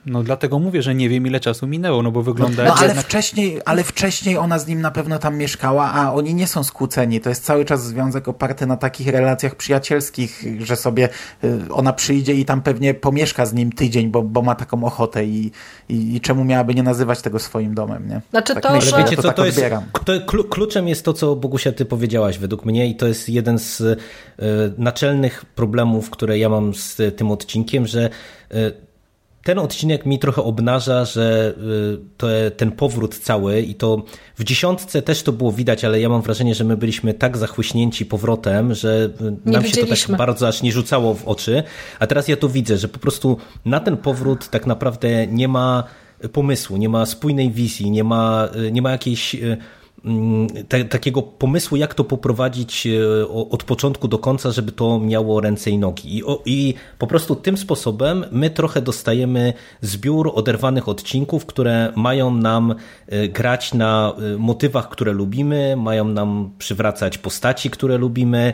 [0.06, 2.86] No dlatego mówię, że nie wiem ile czasu minęło, no bo wygląda No jak ale
[2.86, 3.04] jednak...
[3.04, 7.20] wcześniej, ale wcześniej ona z nim na pewno tam mieszkała, a oni nie są skłóceni.
[7.20, 11.08] To jest cały czas związek oparty na takich relacjach przyjacielskich, że sobie
[11.44, 15.24] y, ona przyjdzie i tam pewnie pomieszka z nim tydzień, bo, bo ma taką ochotę
[15.24, 15.52] i,
[15.88, 18.20] i, i czemu miałaby nie nazywać tego swoim domem, nie?
[18.30, 19.60] Znaczy to, myślę, że- Wiecie to co, tak to jest,
[20.04, 23.80] to kluczem jest to, co Bogusia ty powiedziałaś według mnie i to jest jeden z
[23.80, 23.96] e,
[24.78, 28.10] naczelnych problemów, które ja mam z e, tym odcinkiem, że
[28.50, 28.83] e,
[29.44, 31.54] ten odcinek mi trochę obnaża, że
[31.94, 32.26] y, to,
[32.56, 34.02] ten powrót cały i to
[34.38, 38.06] w dziesiątce też to było widać, ale ja mam wrażenie, że my byliśmy tak zachłyśnięci
[38.06, 41.62] powrotem, że y, Nie nam się to tak bardzo aż nie rzucało w oczy,
[41.98, 45.84] a teraz ja to widzę, że po prostu na ten powrót tak naprawdę nie ma
[46.32, 49.36] pomysłu, nie ma spójnej wizji, nie ma, y, nie ma jakiejś
[50.04, 55.40] mm, ta, takiego pomysłu, jak to poprowadzić e, od początku do końca, żeby to miało
[55.40, 56.18] ręce i nogi.
[56.18, 62.74] I, I po prostu tym sposobem my trochę dostajemy zbiór oderwanych odcinków, które mają nam
[63.06, 68.52] e, grać na e, motywach, które lubimy, mają nam przywracać postaci, które lubimy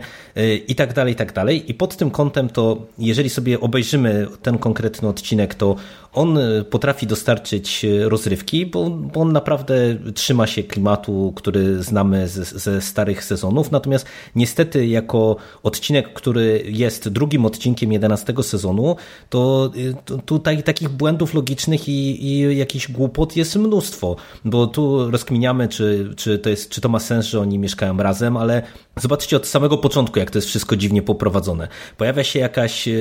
[0.69, 1.71] i tak dalej, i tak dalej.
[1.71, 5.77] I pod tym kątem to, jeżeli sobie obejrzymy ten konkretny odcinek, to
[6.13, 9.75] on e, potrafi dostarczyć e, rozrywki, bo, bo on naprawdę
[10.15, 13.71] trzyma się klimatu, który znamy ze, ze starych sezonów.
[13.71, 18.97] Natomiast niestety, jako odcinek, który jest drugim odcinkiem 11 sezonu,
[19.29, 24.17] to, e, to tutaj takich błędów logicznych i, i jakichś głupot jest mnóstwo.
[24.45, 28.37] Bo tu rozkminiamy, czy, czy, to jest, czy to ma sens, że oni mieszkają razem,
[28.37, 28.63] ale
[29.01, 31.69] zobaczcie od samego początku, jak to jest wszystko dziwnie poprowadzone.
[31.97, 32.93] Pojawia się jakaś e,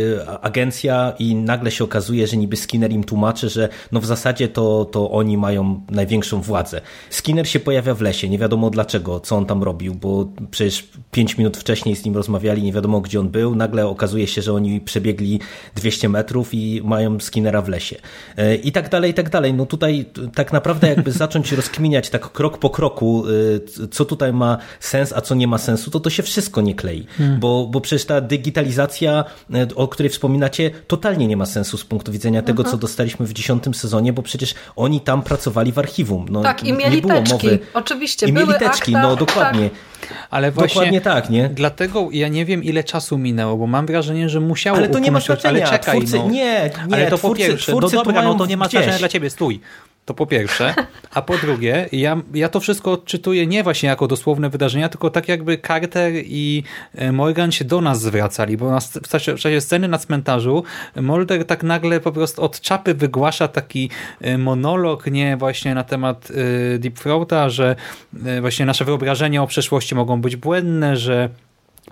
[0.41, 4.85] agencja i nagle się okazuje, że niby Skinner im tłumaczy, że no w zasadzie to,
[4.85, 6.81] to oni mają największą władzę.
[7.09, 11.37] Skinner się pojawia w lesie, nie wiadomo dlaczego, co on tam robił, bo przecież pięć
[11.37, 14.81] minut wcześniej z nim rozmawiali, nie wiadomo gdzie on był, nagle okazuje się, że oni
[14.81, 15.39] przebiegli
[15.75, 17.95] 200 metrów i mają Skinnera w lesie.
[18.37, 19.53] E, I tak dalej, i tak dalej.
[19.53, 23.23] No tutaj tak naprawdę jakby zacząć rozkminiać tak krok po kroku,
[23.83, 26.75] e, co tutaj ma sens, a co nie ma sensu, to to się wszystko nie
[26.75, 27.05] klei.
[27.39, 32.11] Bo, bo przecież ta digitalizacja, e, o której wspominacie, totalnie nie ma sensu z punktu
[32.11, 36.25] widzenia tego, co dostaliśmy w dziesiątym sezonie, bo przecież oni tam pracowali w archiwum.
[36.29, 37.33] No, Tak, i nie mieli było teczki.
[37.33, 37.59] mowy.
[37.73, 39.69] Oczywiście, I mieli były teczki, akta, no dokładnie.
[40.29, 41.49] Ale właśnie Dokładnie tak, nie?
[41.49, 45.11] Dlatego ja nie wiem, ile czasu minęło, bo mam wrażenie, że musiało Ale to nie
[45.11, 45.67] ma znaczenia.
[45.67, 46.29] Ale czekaj, Twórcy- no.
[46.29, 48.65] nie, nie, ale to po twórcy- pierwsze, twórcy no to dobra, no to nie ma
[48.67, 48.79] gdzieś.
[48.79, 49.59] znaczenia dla ciebie, stój.
[50.09, 50.73] To po pierwsze.
[51.13, 55.27] A po drugie, ja, ja to wszystko odczytuję nie właśnie jako dosłowne wydarzenia, tylko tak
[55.27, 56.63] jakby Carter i
[56.95, 60.63] e, Morgan się do nas zwracali, bo na, w, czasie, w czasie sceny na cmentarzu
[60.95, 63.89] Mulder tak nagle po prostu od czapy wygłasza taki
[64.21, 66.31] e, monolog, nie właśnie na temat
[66.75, 67.75] e, Deep Throata, że
[68.25, 71.29] e, właśnie nasze wyobrażenia o przeszłości mogą być błędne, że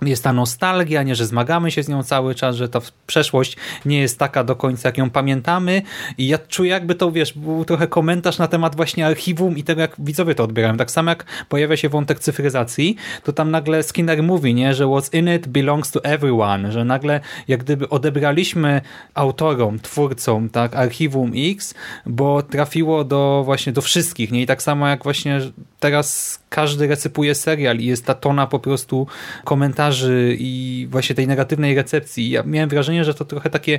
[0.02, 4.00] jest ta nostalgia, nie, że zmagamy się z nią cały czas, że ta przeszłość nie
[4.00, 5.82] jest taka do końca, jak ją pamiętamy
[6.18, 9.80] i ja czuję jakby to, wiesz, był trochę komentarz na temat właśnie archiwum i tego,
[9.80, 10.76] jak widzowie to odbierają.
[10.76, 15.18] Tak samo jak pojawia się wątek cyfryzacji, to tam nagle Skinner mówi, nie, że what's
[15.18, 18.80] in it belongs to everyone, że nagle jak gdyby odebraliśmy
[19.14, 21.74] autorom, twórcom, tak, archiwum X,
[22.06, 25.40] bo trafiło do właśnie do wszystkich, nie, i tak samo jak właśnie
[25.80, 29.06] teraz każdy recypuje serial i jest ta tona po prostu
[29.44, 32.30] komentarzy i właśnie tej negatywnej recepcji.
[32.30, 33.78] Ja miałem wrażenie, że to trochę takie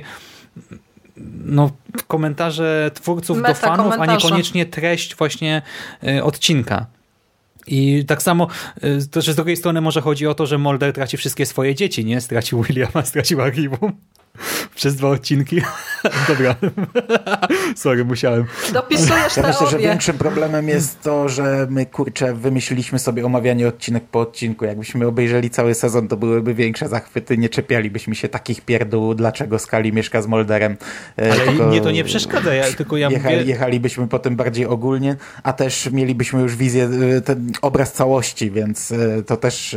[1.44, 1.70] no,
[2.06, 5.62] komentarze twórców do Meta fanów, a niekoniecznie treść właśnie
[6.04, 6.86] y, odcinka.
[7.66, 8.48] I tak samo
[8.84, 11.74] y, to, że z drugiej strony może chodzi o to, że Mulder traci wszystkie swoje
[11.74, 12.20] dzieci, nie?
[12.20, 13.92] Stracił Williama, stracił archiwum
[14.74, 15.62] przez dwa odcinki.
[16.28, 16.54] Dobra.
[17.76, 18.44] Sorry, musiałem.
[18.72, 24.04] Dopisujesz Ja myślę, że większym problemem jest to, że my kurczę wymyśliliśmy sobie omawianie odcinek
[24.04, 24.64] po odcinku.
[24.64, 29.92] Jakbyśmy obejrzeli cały sezon, to byłyby większe zachwyty, nie czepialibyśmy się takich pierdół, dlaczego Skali
[29.92, 30.76] mieszka z Molderem.
[31.18, 33.48] E, Ale tylko mnie to nie przeszkadza, ja, tylko ja jechali, mówię...
[33.48, 39.22] Jechalibyśmy potem bardziej ogólnie, a też mielibyśmy już wizję, e, ten obraz całości, więc e,
[39.22, 39.76] to też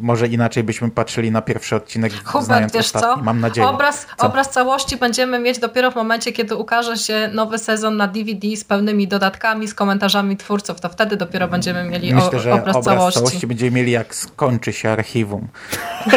[0.00, 3.08] może inaczej byśmy patrzyli na pierwszy odcinek, Hubert, znając wiesz ostatni.
[3.08, 3.22] co?
[3.22, 3.66] Mam nadzieję.
[3.68, 4.26] Obraz, Co?
[4.26, 8.64] obraz całości będziemy mieć dopiero w momencie, kiedy ukaże się nowy sezon na DVD z
[8.64, 10.80] pełnymi dodatkami, z komentarzami twórców.
[10.80, 13.20] To wtedy dopiero będziemy mieli Myślę, o, że obraz, całości.
[13.20, 15.48] całości będziemy mieli, jak skończy się archiwum.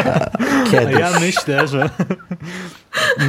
[0.72, 1.00] Kiedyś.
[1.00, 1.90] ja myślę, że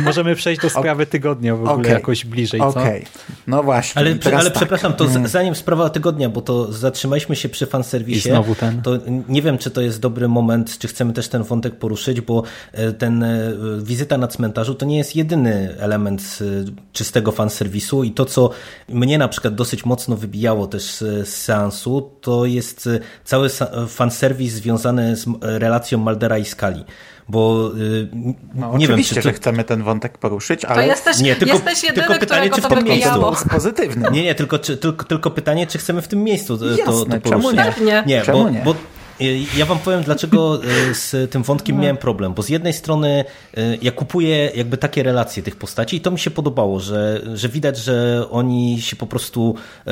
[0.05, 1.93] możemy przejść do sprawy tygodnia w ogóle Okej.
[1.93, 2.67] jakoś bliżej, co?
[2.67, 3.07] Okej,
[3.47, 4.01] no właśnie.
[4.01, 4.59] Ale, teraz ale tak.
[4.59, 8.29] przepraszam, to z, zanim sprawa tygodnia, bo to zatrzymaliśmy się przy fanserwisie.
[8.29, 8.83] I znowu ten.
[8.83, 8.99] To
[9.29, 12.93] nie wiem, czy to jest dobry moment, czy chcemy też ten wątek poruszyć, bo e,
[12.93, 13.53] ten e,
[13.83, 16.45] wizyta na cmentarzu to nie jest jedyny element e,
[16.93, 18.51] czystego fanserwisu i to, co
[18.89, 22.89] mnie na przykład dosyć mocno wybijało też z, seansu, to jest
[23.25, 23.49] cały
[23.89, 26.85] fanserwis związany z relacją Maldera i Skali.
[27.29, 28.09] Bo y,
[28.55, 31.55] No, nie wiem, czy to, że chcemy ten wątek poruszyć, To ale jesteś, Nie, tylko-
[31.55, 33.49] jesteś jedyny, tylko pytanie, czy to w podcastu?
[33.49, 34.09] pozytywny.
[34.13, 37.21] Nie, nie, tylko, czy, tylko, tylko pytanie, czy chcemy w tym miejscu to, to, Jasne,
[37.21, 37.59] to czemu poruszyć.
[37.59, 37.73] nie?
[37.73, 38.03] Pewnie.
[38.07, 38.63] Nie, Czemu bo, nie?
[38.65, 38.75] bo
[39.21, 40.61] y, ja wam powiem, dlaczego
[40.91, 43.25] y, z tym wątkiem miałem problem, bo z jednej strony
[43.59, 47.49] y, ja kupuję jakby takie relacje tych postaci i to mi się podobało, że, że
[47.49, 49.55] widać, że oni się po prostu
[49.89, 49.91] y,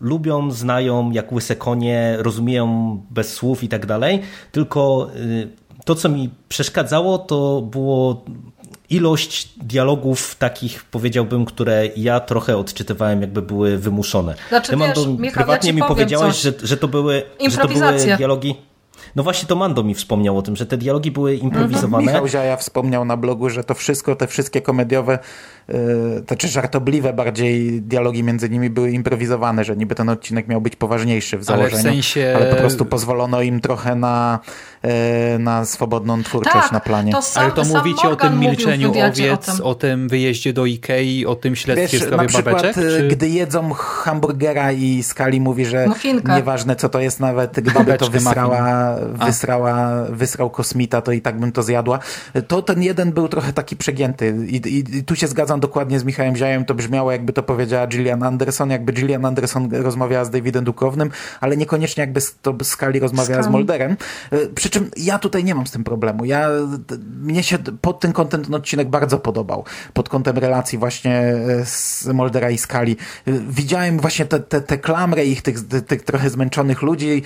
[0.00, 5.48] lubią, znają jak łyse konie, rozumieją bez słów i tak dalej, tylko y,
[5.84, 8.24] to, co mi przeszkadzało, to było
[8.90, 14.34] ilość dialogów takich, powiedziałbym, które ja trochę odczytywałem, jakby były wymuszone.
[14.48, 17.22] Znaczy, Ty, Mando, wiesz, Michał, ja prywatnie ci mi powiedziałeś, że, że, to były, że
[17.22, 18.16] to były Improwizacje.
[18.16, 18.54] dialogi...
[19.16, 22.06] No właśnie to Mando mi wspomniał o tym, że te dialogi były improwizowane.
[22.06, 25.18] Michał Ziaja wspomniał na blogu, że to wszystko, te wszystkie komediowe,
[26.26, 30.76] to czy żartobliwe bardziej dialogi między nimi były improwizowane, że niby ten odcinek miał być
[30.76, 31.82] poważniejszy w Ale w założeniu.
[31.82, 34.38] sensie- ale po prostu pozwolono im trochę na,
[34.82, 34.90] yy,
[35.38, 37.12] na swobodną twórczość Tak, na planie.
[37.12, 39.64] to sam, Ale to mówicie o tym w milczeniu owiec, o tym.
[39.66, 42.76] o tym wyjeździe do Ikei, o tym śledztwie w Wiesz, sprawie na przykład, babeczek?
[42.84, 43.08] y, Czy...
[43.08, 45.86] gdy jedzą hamburgera i Skali mówi, że
[46.36, 48.96] nieważne co to jest, nawet gdyby to wysrała,
[49.26, 51.98] wysrała, wysrał kosmita, to i tak bym to zjadła.
[52.48, 56.04] To ten jeden był trochę taki przegięty i, i, i tu się zgadzam dokładnie z
[56.04, 60.64] Michałem Ziajem, to brzmiało jakby to powiedziała Gillian Anderson, jakby Gillian Anderson rozmawiała z Davidem
[60.64, 61.10] Duchownym,
[61.40, 63.48] ale niekoniecznie jakby z- to Skali rozmawiała z.
[63.48, 63.96] Molderem.
[64.32, 66.24] Y, Przy czym ja tutaj nie mam z tym problemu.
[66.24, 69.64] Ja, d- mnie się pod tym kątem ten odcinek bardzo podobał.
[69.92, 72.96] Pod kątem relacji właśnie e, z Moldera i Skali.
[73.48, 77.22] Widziałem właśnie te, te, te klamry ich, tych, tych, trochę zmęczonych ludzi,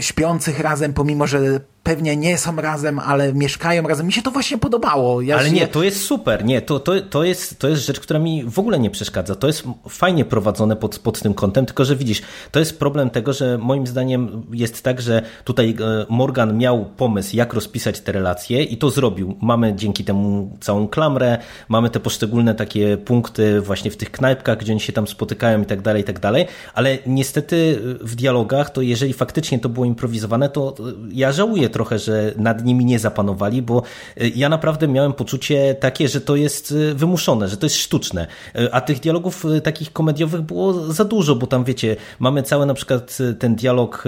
[0.00, 4.06] śpiących razem, pomimo, że pewnie nie są razem, ale mieszkają razem.
[4.06, 5.22] Mi się to właśnie podobało.
[5.22, 6.44] Ja Ale się- nie, to jest super.
[6.44, 9.34] Nie, to, to, to, jest, to jest rzecz, która mi w ogóle nie przeszkadza.
[9.34, 13.32] To jest fajnie prowadzone pod, pod tym kątem, tylko że widzisz, to jest problem tego,
[13.32, 18.62] że moim zdaniem jest tak, że tutaj e, Morgan miał pomysł, jak rozpisać te relacje
[18.62, 19.36] i to zrobił.
[19.40, 24.72] Mamy dzięki temu całą klamrę, mamy te poszczególne takie punkty właśnie w tych knajpkach, gdzie
[24.72, 28.82] oni się tam spotykają i tak dalej, i tak dalej, ale niestety w dialogach, to
[28.82, 30.74] jeżeli faktycznie to było improwizowane, to
[31.12, 33.82] ja żałuję trochę, że nad nimi nie zapanowali, bo
[34.20, 38.26] y, ja naprawdę miałem poczucie takie, że to jest y, wymuszone, że to jest sztuczne.
[38.58, 42.74] Y, A tych dialogów takich komediowych było za dużo, bo tam wiecie, mamy cały na
[42.74, 44.04] przykład ten dialog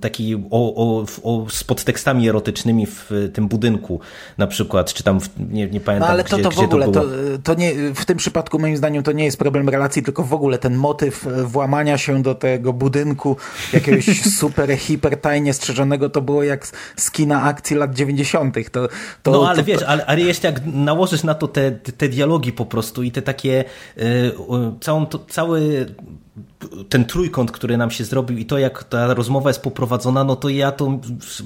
[0.00, 4.00] taki o, o, o, z podtekstami erotycznymi w tym budynku
[4.38, 6.86] na przykład, czy tam, w, nie, nie No pamiętam ale gdzie, to, to w ogóle,
[6.86, 7.04] to to,
[7.42, 10.58] to nie, w tym przypadku moim zdaniem to nie jest problem relacji, tylko w ogóle
[10.58, 13.36] ten motyw włamania się do tego budynku
[13.72, 18.54] jakiegoś super, hiper tajnie strzeżonego, to było jak z- kina akcji lat 90.
[18.72, 18.88] To,
[19.22, 22.52] to, no ale to, wiesz, ale, ale jeszcze jak nałożysz na to te, te, dialogi
[22.52, 23.64] po prostu i te takie
[23.98, 24.32] y,
[24.80, 25.86] całą, to, cały
[26.88, 30.48] ten trójkąt, który nam się zrobił i to jak ta rozmowa jest poprowadzona, no to
[30.48, 30.98] ja to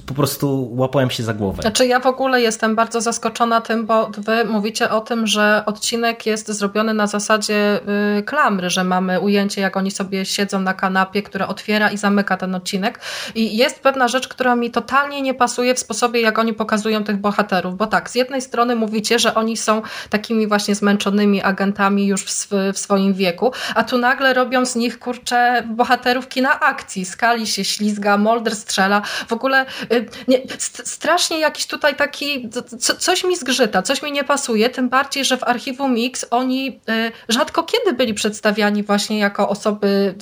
[0.05, 1.61] po prostu łapałem się za głowę.
[1.61, 6.25] Znaczy ja w ogóle jestem bardzo zaskoczona tym, bo wy mówicie o tym, że odcinek
[6.25, 7.79] jest zrobiony na zasadzie
[8.19, 12.37] y, klamry, że mamy ujęcie, jak oni sobie siedzą na kanapie, które otwiera i zamyka
[12.37, 12.99] ten odcinek.
[13.35, 17.17] I jest pewna rzecz, która mi totalnie nie pasuje w sposobie, jak oni pokazują tych
[17.17, 22.23] bohaterów, bo tak, z jednej strony mówicie, że oni są takimi właśnie zmęczonymi agentami już
[22.23, 27.05] w, w swoim wieku, a tu nagle robią z nich, kurczę, bohaterów kina akcji.
[27.05, 29.01] Skali się ślizga, Molder strzela.
[29.27, 34.11] W ogóle y, nie, st- strasznie jakiś tutaj taki, co, coś mi zgrzyta, coś mi
[34.11, 39.19] nie pasuje, tym bardziej, że w Archiwum Mix oni y, rzadko kiedy byli przedstawiani właśnie
[39.19, 40.15] jako osoby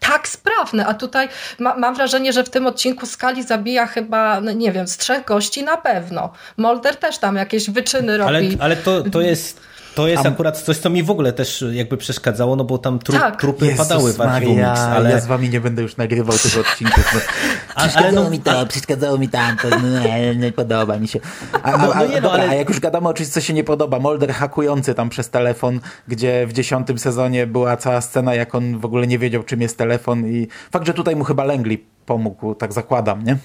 [0.00, 4.52] tak sprawne, a tutaj ma, mam wrażenie, że w tym odcinku Skali zabija chyba, no
[4.52, 6.32] nie wiem, z trzech gości na pewno.
[6.56, 8.30] Molder też tam jakieś wyczyny robi.
[8.30, 9.69] Ale, ale to, to jest...
[9.94, 13.18] To jest akurat coś, co mi w ogóle też jakby przeszkadzało, no bo tam tru,
[13.18, 13.40] Tak.
[13.40, 15.10] trupy Jezus padały w Archiwum Maria, Mix, ale...
[15.10, 17.10] ja z wami nie będę już nagrywał tych odcinków.
[17.14, 17.20] No.
[17.74, 21.20] A- Przeszkadzało no- mi to, przeszkadzało mi tamto, no, nie, nie podoba mi się.
[21.52, 23.28] A, a, No- no a, nie, no, dobra, ale- a jak już gadamy o czymś,
[23.28, 28.00] co się nie podoba, Molder hakujący tam przez telefon, gdzie w dziesiątym sezonie była cała
[28.00, 31.24] scena, jak on w ogóle nie wiedział, czym jest telefon i fakt, że tutaj mu
[31.24, 33.36] chyba Langley pomógł, tak zakładam, nie?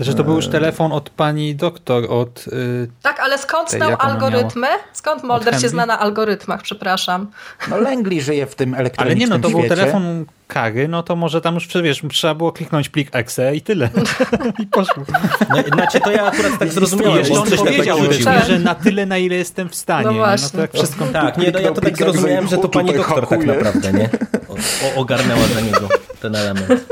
[0.00, 2.44] Że to był już telefon od pani doktor, od...
[2.48, 4.66] y, Tak, ale skąd Tej, znał algorytmy?
[4.92, 7.30] Skąd Molder się zna na algorytmach, przepraszam.
[7.68, 9.76] No Langley żyje w tym ale elektronicznym nie no, to był świecie.
[9.76, 13.90] telefon Kary, no to może tam już, wiesz, trzeba było kliknąć plik exe i tyle.
[14.62, 15.02] I poszło.
[15.50, 18.46] No, znaczy to ja akurat tak zrozumiałem, bo on coś powiedział Tak.
[18.46, 20.04] że na tyle, na ile jestem w stanie.
[20.04, 20.18] No nie?
[20.18, 20.50] no właśnie.
[20.50, 21.06] to jak wszystko...
[21.06, 24.08] Tak, nie, no ja to tak zrozumiałem, że to pani doktor tak naprawdę, nie?
[24.48, 25.88] O, o, ogarnęła za niego
[26.20, 26.86] ten element.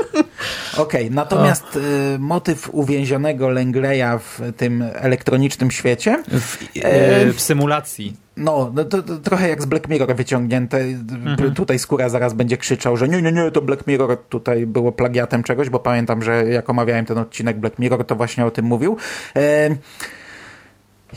[0.77, 6.23] Okej, natomiast y, motyw uwięzionego Langleya w tym elektronicznym świecie
[6.83, 8.17] E, w symulacji.
[8.37, 10.77] No, no to, to trochę jak z Black Mirror wyciągnięte.
[10.77, 11.53] Mhm.
[11.53, 15.43] Tutaj skóra zaraz będzie krzyczał, że nie, nie, nie, to Black Mirror tutaj było plagiatem
[15.43, 18.97] czegoś, bo pamiętam, że jak omawiałem ten odcinek Black Mirror, to właśnie o tym mówił.
[19.35, 19.69] E,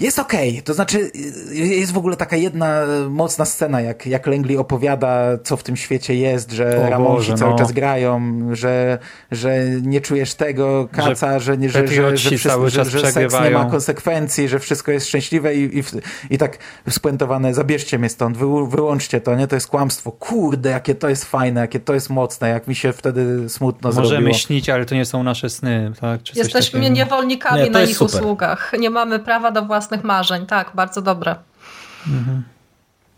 [0.00, 1.10] Jest okej, to znaczy
[1.52, 5.76] y, jest w ogóle taka jedna mocna scena, jak, jak Langley opowiada, co w tym
[5.76, 7.58] świecie jest, że O Ramonsi Boże, cały no.
[7.58, 8.98] czas grają, że,
[9.30, 12.88] że nie czujesz tego kaca, że, nie, że, że, że, patrioci wszystko, cały że, czas
[12.88, 15.92] że seks nie ma konsekwencji, że wszystko jest szczęśliwe i, i, w-
[16.30, 16.58] i tak
[16.90, 19.46] spuentowane, zabierzcie mnie stąd, wy, wyłączcie to, nie?
[19.46, 20.12] To jest kłamstwo.
[20.12, 24.08] Kurde, jakie to jest fajne, jakie to jest mocne, jak mi się wtedy smutno Możemy
[24.08, 24.32] zrobiło.
[24.32, 25.92] śnić, ale to nie są nasze sny.
[26.00, 26.36] Tak?
[26.36, 28.16] Jesteśmy niewolnikami Nie, na ich super.
[28.22, 28.72] usługach.
[28.78, 30.46] Nie mamy prawa do własnych marzeń.
[30.46, 31.36] Tak, bardzo dobre.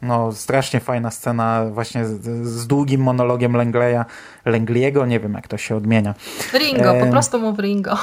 [0.02, 4.04] No, strasznie fajna scena właśnie z, z długim monologiem Langleya,
[4.46, 6.14] Langley'ego, nie wiem jak to się odmienia.
[6.58, 7.98] Ringo, po Em, prostu mów Ringo.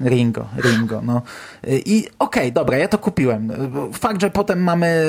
[0.00, 1.22] Ringo, Ringo, no.
[1.66, 3.52] I okej, dobra, ja to kupiłem.
[3.92, 5.04] Fakt, że potem mamy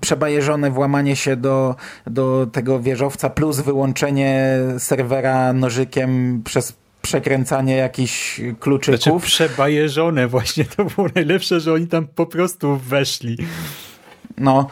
[0.00, 8.54] przebajeżone włamanie się do, do tego wieżowca plus wyłączenie serwera nożykiem przez przekręcanie jakichś Znaczy
[8.60, 9.24] kluczyków.
[9.24, 13.36] przebajeżone właśnie, to było najlepsze, że oni tam po prostu weszli.
[14.38, 14.66] No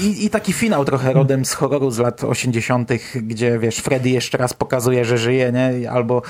[0.00, 4.38] i, i taki finał trochę rodem z horroru z lat 80., gdzie wiesz, Freddy jeszcze
[4.38, 5.90] raz pokazuje, że żyje, nie?
[5.90, 6.22] Albo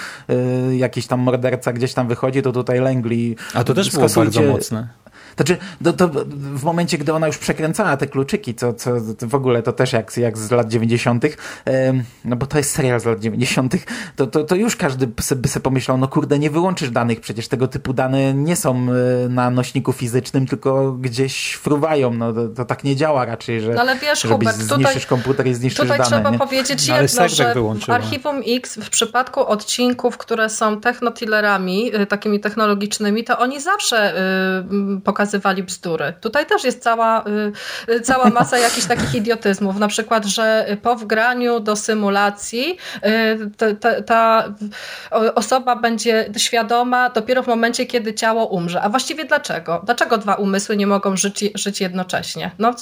[0.70, 3.36] y, jakiś tam morderca gdzieś tam wychodzi, to tutaj Langley.
[3.54, 4.88] A to też było bardzo mocne.
[5.36, 6.08] Znaczy, to, to
[6.54, 10.16] w momencie, gdy ona już przekręcała te kluczyki, co, co w ogóle to też jak,
[10.16, 11.24] jak z lat 90.,
[11.64, 13.74] em, no bo to jest serial z lat 90.,
[14.16, 17.68] to, to, to już każdy by sobie pomyślał, no kurde, nie wyłączysz danych, przecież tego
[17.68, 18.86] typu dane nie są
[19.24, 23.74] e, na nośniku fizycznym, tylko gdzieś fruwają, no to, to tak nie działa raczej, że,
[23.74, 26.10] No ale wiesz, że Hubert, tutaj- zniszczysz komputer i zniszczysz Tutaj dane.
[26.10, 26.38] trzeba nie?
[26.38, 27.96] powiedzieć No, ale jedno, że wyłączyła.
[27.96, 34.18] Archiwum X w przypadku odcinków, które są technotillerami, y, takimi technologicznymi, to oni zawsze y,
[34.70, 36.12] m, pokazywali bzdury.
[36.20, 37.24] Tutaj też jest cała,
[37.88, 39.78] y, y, cała masa jakichś takich idiotyzmów.
[39.78, 44.44] Na przykład, że po wgraniu do symulacji y, ta, ta, ta
[45.34, 48.82] osoba będzie świadoma dopiero w momencie, kiedy ciało umrze.
[48.82, 49.82] A właściwie dlaczego?
[49.84, 52.50] Dlaczego dwa umysły nie mogą żyć, żyć jednocześnie?
[52.58, 52.74] No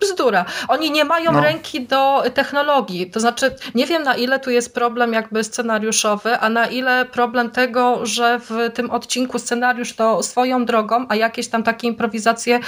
[0.00, 0.44] bzdura.
[0.68, 1.40] Oni nie mają No.
[1.40, 3.10] ręki do technologii.
[3.10, 7.50] To znaczy, nie wiem na ile tu jest problem jakby scenariuszowy, a na ile problem
[7.50, 12.60] tego, że w tym odcinku scenariusz to swoją drogą, a jakieś tam takie improwizacje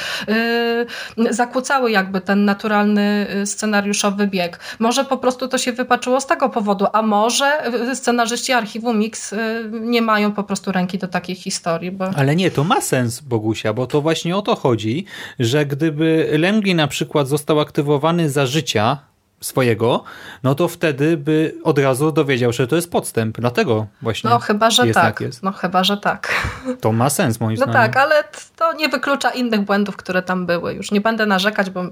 [1.16, 4.61] yy, zakłócały jakby ten naturalny y, scenariuszowy bieg.
[4.78, 9.33] Może po prostu to się wypaczyło z tego powodu, a może y, scenarzyści Archiwum Mix
[9.33, 13.20] y, nie mają po prostu ręki do takich historii, bo Ale nie, to ma sens,
[13.20, 15.05] Bogusia, bo to właśnie o to chodzi,
[15.39, 19.10] że gdyby Langley na przykład został aktywowany za życia
[19.41, 20.05] swojego,
[20.43, 23.41] no to wtedy by od razu dowiedział, że to jest podstęp.
[23.41, 25.05] Dlatego właśnie no chyba, że jest tak.
[25.05, 25.43] jak jest.
[25.43, 26.32] No chyba, że tak.
[26.80, 27.82] To ma sens moim No zdaniem.
[27.82, 28.24] tak, ale
[28.57, 30.74] to nie wyklucza innych błędów, które tam były.
[30.74, 31.82] Już nie będę narzekać, bo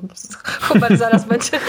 [0.60, 1.60] Hubert zaraz będzie.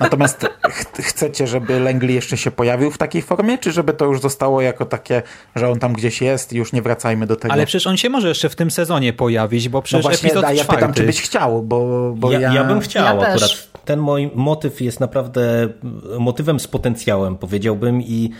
[0.00, 4.20] Natomiast ch chcecie, żeby Langley jeszcze się pojawił w takiej formie, czy żeby to już
[4.20, 5.22] zostało jako takie,
[5.56, 7.54] że on tam gdzieś jest i już nie wracajmy do tego?
[7.54, 10.44] Ale przecież on się może jeszcze w tym sezonie pojawić, bo no przecież właśnie, epizod
[10.44, 10.80] a ja czwarty...
[10.80, 12.54] pytam, czy byś chciał, bo, bo ja, ja...
[12.54, 13.42] ja bym chciał Ja też.
[13.42, 13.70] akurat.
[13.84, 15.19] Ten mój motyw jest naprawdę
[16.18, 18.30] motywem z potencjałem, powiedziałbym i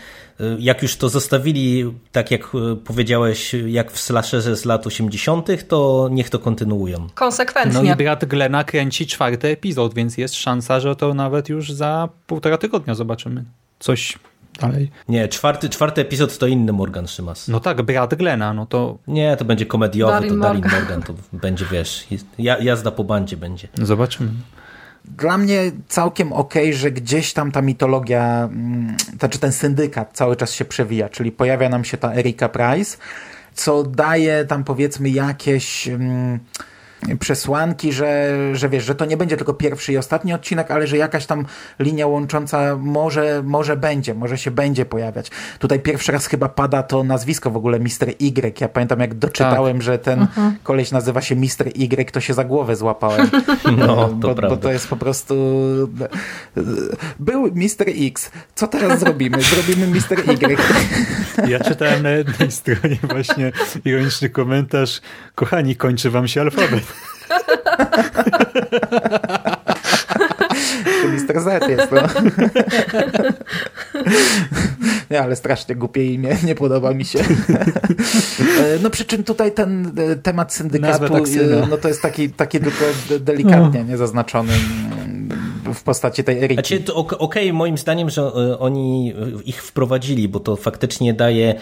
[0.40, 5.68] y, jak już to zostawili, tak jak y, powiedziałeś, jak w slasherze z lat 80.,
[5.68, 6.98] to niech to kontynuują.
[6.98, 7.92] No Konsekwentnie.
[7.92, 12.58] i brat Glena kręci czwarty epizod, więc jest szansa, że to nawet już za półtora
[12.58, 13.44] tygodnia zobaczymy.
[13.78, 14.18] Coś
[14.60, 14.90] dalej.
[15.08, 17.48] Nie, czwarty, czwarty epizod to inny Morgan Szymas.
[17.48, 20.80] No tak, brat Glena, no to Nie, to będzie komediowy, Darin to Darin Morgan.
[20.80, 22.06] Morgan, to będzie, wiesz,
[22.38, 23.68] ja- jazda po bandzie będzie.
[23.82, 24.30] zobaczymy.
[25.16, 30.52] Dla mnie całkiem okej, że gdzieś tam ta mitologia, mm, znaczy ten syndykat cały czas
[30.52, 32.96] się przewija, czyli pojawia nam się ta Erika Price,
[33.54, 35.88] co daje tam powiedzmy jakieś...
[35.88, 36.38] mm,
[37.20, 40.96] przesłanki, że, że wiesz, że to nie będzie tylko pierwszy i ostatni odcinek, ale że
[40.96, 41.46] jakaś tam
[41.78, 45.30] linia łącząca może, może będzie, może się będzie pojawiać.
[45.58, 48.08] Tutaj pierwszy raz chyba pada to nazwisko w ogóle Mr.
[48.20, 48.60] Y.
[48.60, 50.26] Ja pamiętam jak doczytałem, że ten
[50.62, 51.66] koleś nazywa się Mr.
[51.66, 53.30] Y, to się za głowę złapałem.
[53.76, 54.56] No, to bo, bo prawda.
[54.56, 55.34] to jest po prostu
[57.18, 57.86] był Mr.
[57.86, 58.30] X.
[58.54, 59.42] Co teraz zrobimy?
[59.42, 60.30] Zrobimy Mr.
[60.30, 60.56] Y.
[61.48, 63.52] Ja czytałem na jednej stronie właśnie
[63.84, 65.00] ironiczny komentarz
[65.34, 66.89] kochani, kończy wam się alfabet.
[71.02, 71.40] To Mr.
[71.40, 72.02] Z jest, no.
[75.10, 77.18] Nie, ale strasznie głupie imię, nie podoba mi się.
[77.18, 77.24] E,
[78.82, 82.60] No przy czym tutaj ten e, temat syndykatu, tak e, no to jest taki, taki
[82.60, 85.28] tylko de- delikatnie niezaznaczony mm,
[85.74, 86.54] w postaci tej Eriki.
[86.54, 89.14] Znaczy, to ok- okej, moim zdaniem, że oni
[89.44, 91.54] ich wprowadzili, bo to faktycznie daje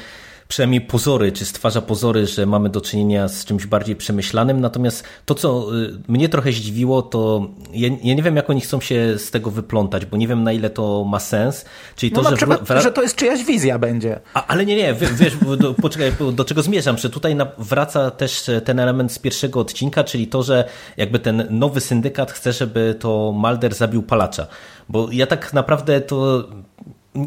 [0.49, 4.61] przynajmniej pozory, czy stwarza pozory, że mamy do czynienia z czymś bardziej przemyślanym.
[4.61, 8.81] Natomiast to, co y, mnie trochę zdziwiło, to ja, ja nie wiem, jak oni chcą
[8.81, 11.65] się z tego wyplątać, bo nie wiem, na ile to ma sens.
[11.97, 12.81] Czyli to, no, że, przykład, wra...
[12.81, 14.21] że to jest czyjaś wizja będzie.
[14.35, 18.81] A, ale nie, nie, wiesz, do, poczekaj, do czego zmierzam, że tutaj wraca też ten
[18.81, 20.65] element z pierwszego odcinka, czyli to, że
[20.97, 24.47] jakby ten nowy syndykat chce, żeby to Malder zabił palacza.
[24.89, 26.49] Bo ja tak naprawdę to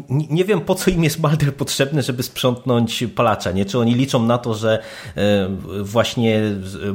[0.08, 3.64] nie wiem po co im jest Malder potrzebny, żeby sprzątnąć palacza, nie?
[3.64, 4.82] Czy oni liczą na to, że
[5.16, 5.48] e,
[5.82, 6.40] właśnie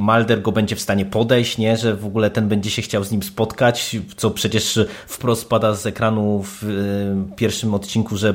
[0.00, 1.76] Malder go będzie w stanie podejść, nie?
[1.76, 5.86] Że w ogóle ten będzie się chciał z nim spotkać, co przecież wprost pada z
[5.86, 8.34] ekranu w e, pierwszym odcinku, że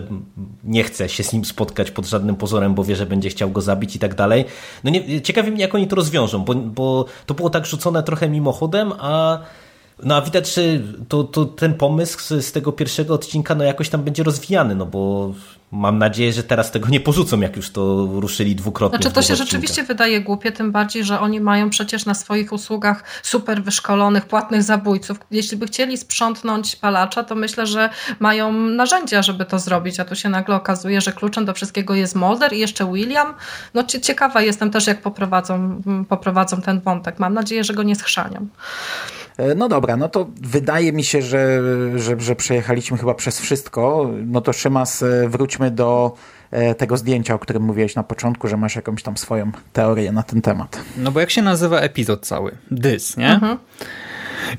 [0.64, 3.62] nie chce się z nim spotkać pod żadnym pozorem, bo wie, że będzie chciał go
[3.62, 4.46] zabić i tak dalej.
[4.84, 8.30] No nie, ciekawi mnie, jak oni to rozwiążą, bo, bo to było tak rzucone trochę
[8.30, 9.40] mimochodem, a
[10.04, 10.62] no a widać, że
[11.08, 15.34] to, to ten pomysł z, tego pierwszego odcinka no jakoś tam będzie rozwijany, no bo
[15.72, 18.98] mam nadzieję, że teraz tego nie porzucą, jak już to ruszyli dwukrotnie.
[18.98, 23.04] Znaczy to się rzeczywiście wydaje głupie, tym bardziej, że oni mają przecież na swoich usługach
[23.24, 25.20] super wyszkolonych, płatnych zabójców.
[25.32, 27.90] Jeśli by chcieli sprzątnąć palacza, to myślę, że
[28.20, 32.16] mają narzędzia, żeby to zrobić, a tu się nagle okazuje, że kluczem do wszystkiego jest
[32.16, 33.34] Mulder i jeszcze William.
[33.74, 37.20] No ciekawa jestem też, jak poprowadzą, poprowadzą ten wątek.
[37.20, 38.48] Mam nadzieję, że go nie schrzanią.
[39.38, 41.62] E, no dobra, no to wydaje mi się, że,
[42.00, 44.10] że, że przejechaliśmy chyba przez wszystko.
[44.26, 46.14] No to Szymas, e, wróćmy do
[46.52, 50.24] e, tego zdjęcia, o którym mówiłeś na początku, że masz jakąś tam swoją teorię na
[50.24, 50.80] ten temat.
[50.98, 52.58] No bo jak się nazywa epizod cały?
[52.72, 53.30] Dys, nie?
[53.30, 53.58] Mhm.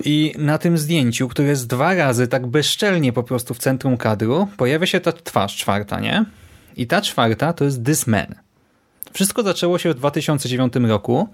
[0.04, 4.48] I na tym zdjęciu, które jest dwa razy tak bezczelnie po prostu w centrum kadru,
[4.56, 6.24] pojawia się ta twarz czwarta, nie?
[6.76, 8.43] I ta czwarta to jest This Man.
[9.14, 11.28] Wszystko zaczęło się w 2009 roku,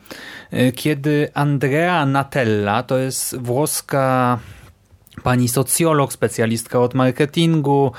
[0.52, 4.38] y, kiedy Andrea Natella, to jest włoska
[5.22, 7.92] pani socjolog, specjalistka od marketingu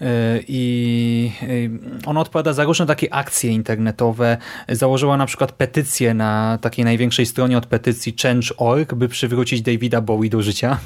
[0.00, 0.04] y,
[0.48, 1.70] i y,
[2.06, 4.36] ona odpowiada za różne takie akcje internetowe.
[4.68, 10.30] Założyła na przykład petycję na takiej największej stronie od petycji Change.org, by przywrócić Davida Bowie
[10.30, 10.78] do życia.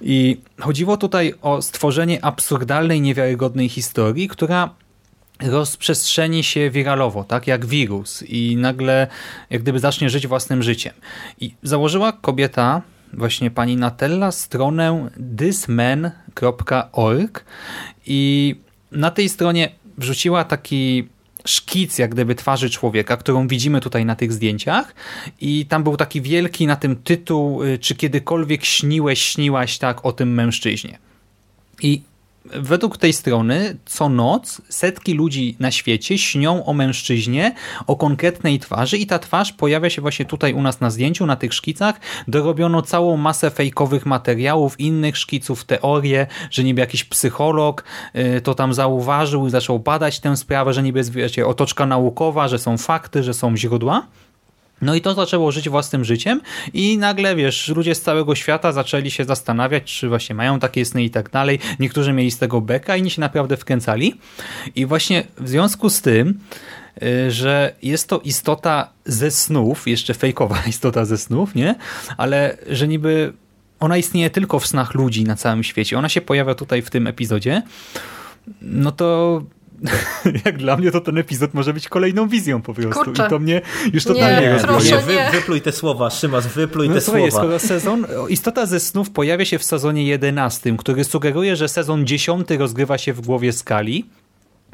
[0.00, 4.70] I chodziło tutaj o stworzenie absurdalnej, niewiarygodnej historii, która
[5.42, 9.06] rozprzestrzeni się wiralowo, tak jak wirus i nagle
[9.50, 10.92] jak gdyby zacznie żyć własnym życiem.
[11.40, 12.82] I założyła kobieta,
[13.12, 17.44] właśnie pani Natella, stronę thisman.org
[18.06, 18.54] i
[18.92, 19.68] na tej stronie
[19.98, 21.08] wrzuciła taki
[21.44, 24.94] szkic jak gdyby twarzy człowieka, którą widzimy tutaj na tych zdjęciach
[25.40, 30.12] i tam był taki wielki na tym tytuł, y, czy kiedykolwiek śniłeś, śniłaś tak o
[30.12, 30.98] tym mężczyźnie.
[31.82, 32.02] I
[32.54, 37.54] według tej strony co noc setki ludzi na świecie śnią o mężczyźnie,
[37.86, 41.36] o konkretnej twarzy i ta twarz pojawia się właśnie tutaj u nas na zdjęciu, na
[41.36, 42.00] tych szkicach.
[42.28, 47.84] Dorobiono całą masę fejkowych materiałów, innych szkiców, teorie, że niby jakiś psycholog
[48.16, 52.48] y, to tam zauważył i zaczął badać tę sprawę, że niby jest wiecie, otoczka naukowa,
[52.48, 54.06] że są fakty, że są źródła.
[54.82, 56.40] No i to zaczęło żyć własnym życiem
[56.72, 61.04] i nagle, wiesz, ludzie z całego świata zaczęli się zastanawiać, czy właśnie mają takie sny
[61.04, 61.58] i tak dalej.
[61.78, 64.14] Niektórzy mieli z tego beka, inni się naprawdę wkręcali.
[64.76, 66.38] I właśnie w związku z tym,
[67.02, 71.74] y, że jest to istota ze snów, jeszcze fejkowa istota ze snów, nie?
[72.16, 73.32] Ale że niby
[73.80, 75.98] ona istnieje tylko w snach ludzi na całym świecie.
[75.98, 77.62] Ona się pojawia tutaj w tym epizodzie.
[78.62, 79.42] No to
[80.44, 83.04] jak dla mnie to ten epizod może być kolejną wizją po prostu.
[83.04, 83.26] Kurczę.
[83.26, 83.60] I to mnie
[83.92, 87.30] już totalnie nie, proszę, Wy, wypluj te słowa, Szymas, wypluj no, te słowa.
[87.30, 92.50] Skoro sezon, istota ze snów pojawia się w sezonie 11, który sugeruje, że sezon 10
[92.50, 94.04] rozgrywa się w głowie skali,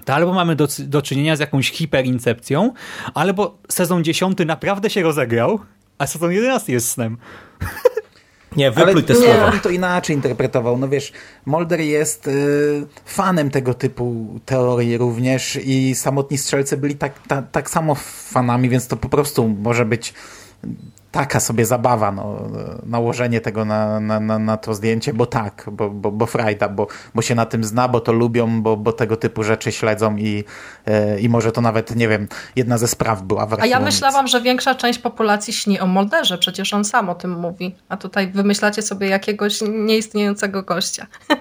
[0.05, 2.72] to albo mamy do, do czynienia z jakąś hiperincepcją,
[3.14, 5.61] albo sezon 10 naprawdę się rozegrał,
[5.98, 7.16] a sezon 11 jest snem.
[8.57, 9.34] Nie, wypluj te słowa.
[9.34, 10.78] Ja bym to inaczej interpretował.
[10.78, 11.12] No wiesz,
[11.46, 17.70] Mulder jest y, fanem tego typu teorii również i samotni strzelcy byli tak, ta, tak
[17.70, 17.94] samo
[18.32, 20.14] fanami, więc to po prostu może być
[21.15, 22.49] taka sobie zabawa, no,
[22.87, 26.87] nałożenie tego na, na, na, na to zdjęcie, bo tak, bo, bo, bo frajda, bo,
[27.15, 30.45] bo się na tym zna, bo to lubią, bo, bo tego typu rzeczy śledzą i,
[30.87, 34.29] e, i może to nawet, nie wiem, jedna ze spraw była w A ja myślałam,
[34.29, 38.33] że większa część populacji śni o Molderze, przecież on sam o tym mówi, a tutaj
[38.33, 41.07] wymyślacie sobie jakiegoś nieistniejącego gościa.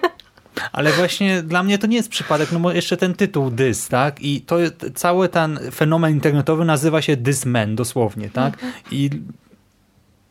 [0.72, 4.20] Ale właśnie dla mnie to nie jest przypadek, no bo jeszcze ten tytuł Dys, tak?
[4.20, 4.56] I to
[4.94, 8.58] cały ten fenomen internetowy nazywa się Dysman, dosłownie, tak?
[8.90, 9.10] I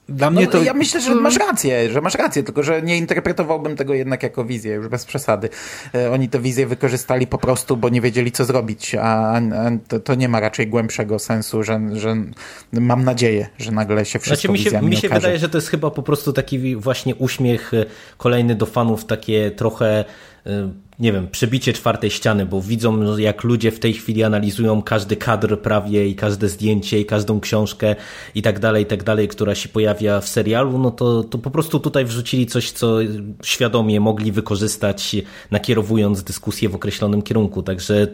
[0.10, 0.64] dla mnie no, to...
[0.64, 4.46] Ja myślę, że masz rację, że masz rację, tylko że nie interpretowałbym tego jednak jako
[4.46, 5.50] wizję, już bez przesady.
[5.96, 9.42] E, oni tę wizję wykorzystali po prostu, bo nie wiedzieli, co zrobić, a, a
[9.88, 12.16] to, to, nie ma raczej głębszego sensu, że, że
[12.72, 15.22] mam nadzieję, że nagle się wszystko znaczy, mi się, mi się okaże.
[15.22, 17.86] wydaje, że to jest chyba po prostu taki właśnie uśmiech e,
[18.18, 20.06] kolejny do fanów, takie trochę
[21.00, 25.60] nie wiem, przebicie czwartej ściany, bo widzą, jak ludzie w tej chwili analizują każdy kadr
[25.62, 27.96] prawie i każde zdjęcie i każdą książkę
[28.36, 31.52] i tak dalej, i tak dalej, która się pojawia w serialu, no to, to po
[31.52, 32.98] prostu tutaj wrzucili coś, co
[33.44, 35.16] świadomie mogli wykorzystać,
[35.52, 37.64] nakierowując dyskusję w określonym kierunku.
[37.64, 38.08] Także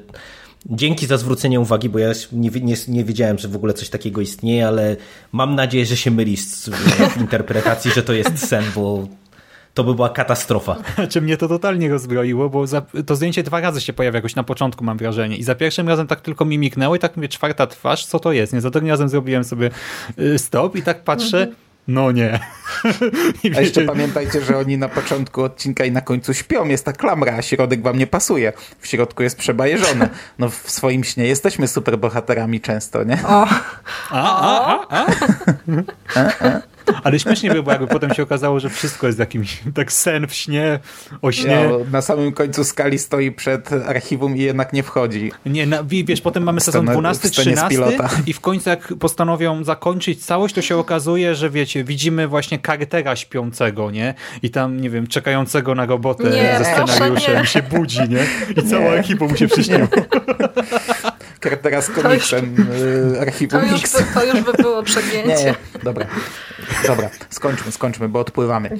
[0.66, 4.22] Dzięki za zwrócenie uwagi, bo ja nie, nie, nie, wiedziałem, że w ogóle coś takiego
[4.22, 4.98] istnieje, ale
[5.32, 6.42] mam nadzieję, że się mylisz
[7.16, 9.08] w interpretacji, że to jest sen, bo
[9.74, 10.76] to by była katastrofa.
[11.12, 14.44] Czy mnie to totalnie rozbroiło, bo za, to zdjęcie dwa razy się pojawia jakoś na
[14.44, 15.38] początku, mam wrażenie.
[15.38, 18.32] I za pierwszym razem tak tylko mi miknęło i tak mówię, czwarta twarz, co to
[18.32, 18.54] jest?
[18.54, 19.70] Nie, za drugim razem zrobiłem sobie
[20.20, 21.56] y, stop i tak patrzę, mhm.
[21.88, 22.40] no nie.
[23.44, 26.94] I a jeszcze pamiętajcie, że oni na początku odcinka i na końcu śpią, jest ta
[26.94, 28.54] klamra, a środek wam nie pasuje.
[28.80, 30.10] W środku jest przebajeżone.
[30.40, 33.20] No w swoim śnie jesteśmy superbohaterami często, nie?
[33.28, 33.48] O.
[34.10, 35.06] A, a, a, a.
[36.20, 36.79] a, a.
[37.04, 40.34] Ale śmiesznie by było, jakby potem się okazało, że wszystko jest jakimś tak sen w
[40.34, 40.80] śnie,
[41.22, 41.68] o śnie.
[41.70, 45.32] No, na samym końcu skali stoi przed archiwum i jednak nie wchodzi.
[45.46, 47.78] Nie, na, wiesz, potem mamy sezon 12, 13
[48.28, 53.16] i w końcu jak postanowią zakończyć całość, to się okazuje, że wiecie, widzimy właśnie Cartera
[53.16, 54.14] śpiącego, nie?
[54.44, 58.26] I tam, nie wiem, czekającego na robotę nie, ze scenariuszem się budzi, nie?
[58.64, 59.88] I cała ekipa mu się przyśniła.
[61.44, 62.56] Cartera z komiksem
[63.16, 65.46] y, archiwum to już, by, to już by było przegięcie.
[65.46, 66.06] Nie, dobra.
[66.88, 68.78] Dobra, skończmy, skończmy, bo odpływamy.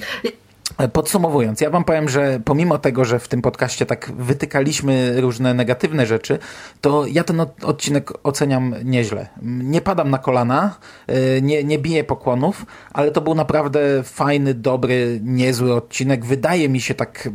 [0.94, 6.06] Podsumowując, ja wam powiem, że pomimo tego, że w tym podcaście tak wytykaliśmy różne negatywne
[6.06, 6.40] rzeczy,
[6.82, 9.28] to ja ten odcinek oceniam nieźle.
[9.42, 10.76] Nie padam na kolana,
[11.10, 16.26] y, nie, nie biję pokłonów, ale to był naprawdę fajny, dobry, niezły odcinek.
[16.26, 17.30] Wydaje mi się tak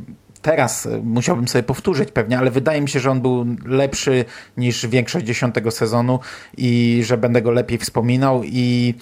[0.44, 4.24] teraz e, musiałbym sobie powtórzyć pewnie, ale wydaje mi się, że on był lepszy
[4.56, 6.18] niż większość dziesiątego sezonu
[6.56, 8.94] i że będę go lepiej wspominał i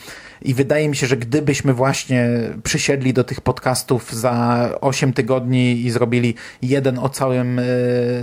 [0.45, 2.28] i wydaje mi się, że gdybyśmy właśnie
[2.62, 7.64] przysiedli do tych podcastów za 8 tygodni i zrobili jeden o całym e,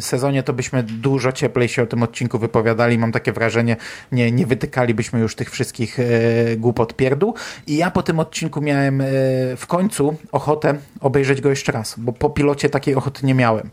[0.02, 2.98] sezonie, to byśmy dużo cieplej się o tym odcinku wypowiadali.
[2.98, 3.78] Mam takie wrażenie,
[4.12, 6.04] nie, nie wytykalibyśmy już tych wszystkich e,
[6.58, 7.34] głupot pierdół.
[7.68, 9.06] I ja po tym odcinku miałem e,
[9.58, 13.70] w końcu ochotę obejrzeć go jeszcze raz, bo po pilocie takiej ochoty nie miałem.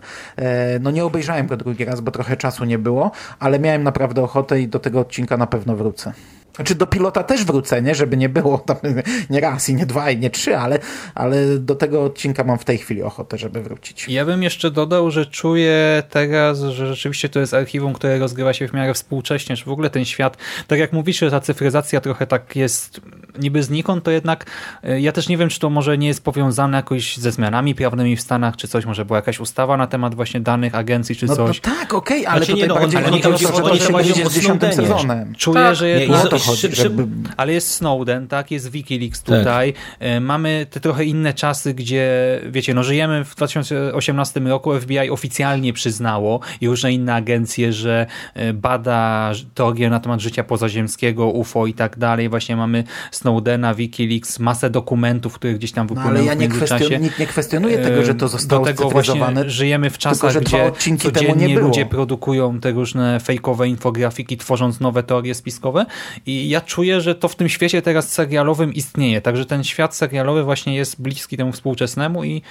[0.81, 4.61] No nie obejrzałem go drugi raz, bo trochę czasu nie było, ale miałem naprawdę ochotę
[4.61, 6.13] i do tego odcinka na pewno wrócę.
[6.57, 7.95] Znaczy do pilota też wrócę, nie?
[7.95, 8.77] żeby nie było tam
[9.31, 10.79] nie raz i nie dwa i nie trzy, ale,
[11.15, 14.09] ale do tego odcinka mam w tej chwili ochotę, żeby wrócić.
[14.09, 18.69] Ja bym jeszcze dodał, że czuję teraz, że rzeczywiście to jest archiwum, które rozgrywa się
[18.69, 20.37] w miarę współcześnie, że w ogóle ten świat,
[20.67, 23.01] tak jak mówisz, że ta cyfryzacja trochę tak jest
[23.39, 24.47] niby znikąd, to jednak
[24.83, 28.17] e, ja też nie wiem, czy to może nie jest powiązane jakoś ze zmianami prawnymi
[28.17, 31.37] w Stanach, czy coś, może była jakaś ustawa na temat właśnie danych agencji, czy no,
[31.37, 31.63] coś.
[31.63, 33.81] No tak, okej, okay, ale znaczy, tutaj nie, no, bardziej ale chodzi o to, że
[33.81, 35.35] to się będzie z dziesiątym sezonem.
[35.35, 35.77] Czuję, tak.
[35.77, 37.07] że jednak chodzi, żeby...
[37.37, 39.39] Ale jest Snowden, tak, jest Wikileaks tak.
[39.39, 39.73] tutaj.
[39.73, 40.07] Tak.
[40.21, 46.41] Mamy te trochę inne czasy, gdzie, wiecie, no żyjemy w 2018 roku, FBI oficjalnie przyznało
[46.61, 51.99] i różne inne agencje, że e, bada teorię na temat życia pozaziemskiego, UFO i tak
[51.99, 52.29] dalej.
[52.29, 52.85] Właśnie mamy
[53.27, 57.27] Snowdena, Wikileaks, masę dokumentów, które gdzieś tam wypłynęły no, ale ja nie, kwestion, nikt nie
[57.27, 61.87] kwestionuje tego, że to zostało Do tego właśnie żyjemy w czasach, tylko, gdzie codziennie ludzie
[61.87, 65.87] produkują te różne fejkowe infografiki, tworząc nowe teorie spiskowe.
[66.27, 70.43] I ja czuję, że to w tym świecie teraz serialowym istnieje, także ten świat serialowy
[70.43, 72.43] właśnie jest bliski temu współczesnemu i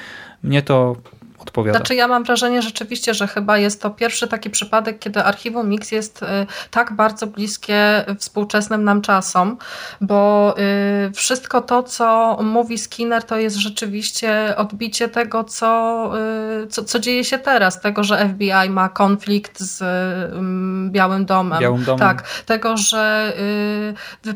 [0.44, 0.96] mnie to
[1.46, 1.80] odpowiada.
[1.80, 5.92] Znaczy ja mam wrażenie rzeczywiście, że chyba jest to pierwszy taki przypadek, kiedy archiwum Mix
[5.92, 6.26] jest y,
[6.72, 9.58] tak bardzo bliskie współczesnym nam czasom,
[10.02, 10.56] bo
[11.08, 16.12] y, wszystko to, co mówi Skinner, to jest rzeczywiście odbicie tego, co,
[16.64, 19.84] y, co, co dzieje się teraz, tego, że FBI ma konflikt z
[20.92, 21.60] Białym Domem.
[21.60, 22.00] Białym Domem.
[22.00, 23.34] Tak, tego, że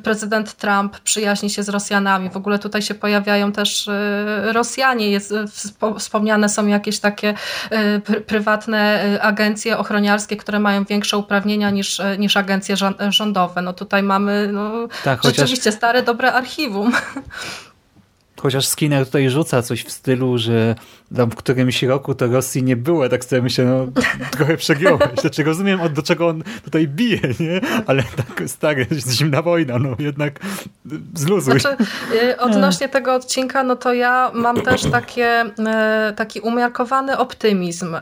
[0.04, 2.30] prezydent Trump przyjaźni się z Rosjanami.
[2.30, 3.90] W ogóle tutaj się pojawiają też
[4.44, 5.34] Rosjanie, jest,
[5.98, 7.34] wspomniane są jakieś takie
[7.70, 12.76] e, pr prywatne e, agencje ochroniarskie, które mają większe uprawnienia niż, e, niż agencje
[13.10, 13.62] rządowe.
[13.62, 15.74] No tutaj mamy no, tak, rzeczywiście chociaż...
[15.74, 16.92] stare, dobre archiwum.
[18.42, 20.76] Chociaż Skinner tutaj rzuca coś w stylu, że
[21.16, 23.88] tam w którymś roku to Rosji nie było, tak sobie myślę, no
[24.38, 25.20] trochę przegiąłeś.
[25.22, 27.62] Znaczy rozumiem, do czego on tutaj bije, nie?
[27.88, 28.88] Ale tak stary,
[29.18, 30.40] zimna wojna, no jednak
[31.16, 31.60] zluzuj.
[31.60, 31.84] Znaczy,
[32.14, 37.96] y, odnośnie tego odcinka, no to ja mam też takie, y, taki umiarkowany optymizm.
[37.96, 38.00] Y,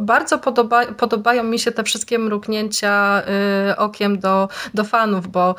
[0.00, 3.22] bardzo podoba, podobają mi się te wszystkie mrugnięcia
[3.76, 5.54] okiem do, do fanów, bo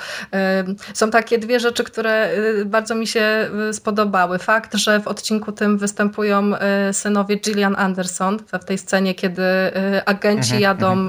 [0.94, 2.30] są takie dwie rzeczy, które
[2.66, 4.40] bardzo mi się spodobały.
[4.40, 6.52] Fakt, że w odcinku tym występują
[6.90, 11.08] y, synowie Gillian Anderson w tej scenie, kiedy y, agenci Mhm, jadą,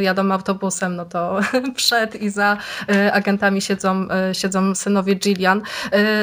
[0.00, 1.40] jadą autobusem, no to
[1.76, 2.56] przed i za
[3.12, 5.62] agentami siedzą, siedzą synowie Gillian.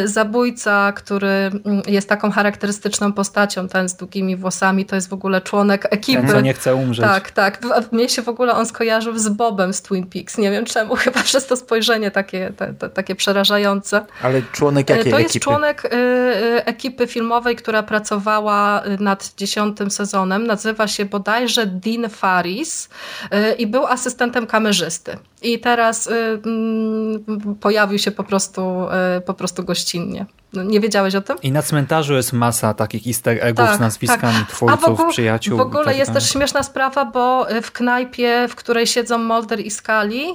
[0.06, 5.42] Zabójca, który mm, jest taką charakterystyczną postacią, ten z długimi włosami, to jest w ogóle
[5.42, 6.22] członek ekipy.
[6.22, 7.06] Ten, co nie chce umrzeć.
[7.06, 7.60] Tak, tak.
[7.92, 10.38] Mnie się w ogóle on skojarzył z Bobem z Twin Peaks.
[10.38, 14.06] Nie wiem czemu, chyba przez to spojrzenie takie, te, te, takie przerażające.
[14.22, 15.43] Ale członek jakiej To ekipy?
[15.44, 20.48] Członek y, y, ekipy filmowej, która pracowała nad dziesiątym sezonem.
[20.48, 22.90] Nazywa się bodajże Dean Faris
[23.24, 25.18] y, i był asystentem kamerzysty.
[25.42, 26.10] I teraz
[26.46, 27.26] mm,
[27.62, 28.88] pojawił się po prostu,
[29.26, 30.26] po prostu gościnnie.
[30.54, 31.38] No, nie wiedziałeś o tym?
[31.42, 34.48] I na cmentarzu jest masa takich easter eggów tak, z nazwiskami tak.
[34.48, 35.58] twórców, ogóle, przyjaciół.
[35.58, 39.72] W ogóle tak jest też śmieszna sprawa, bo w knajpie, w której siedzą Mulder i
[39.72, 40.26] Scully,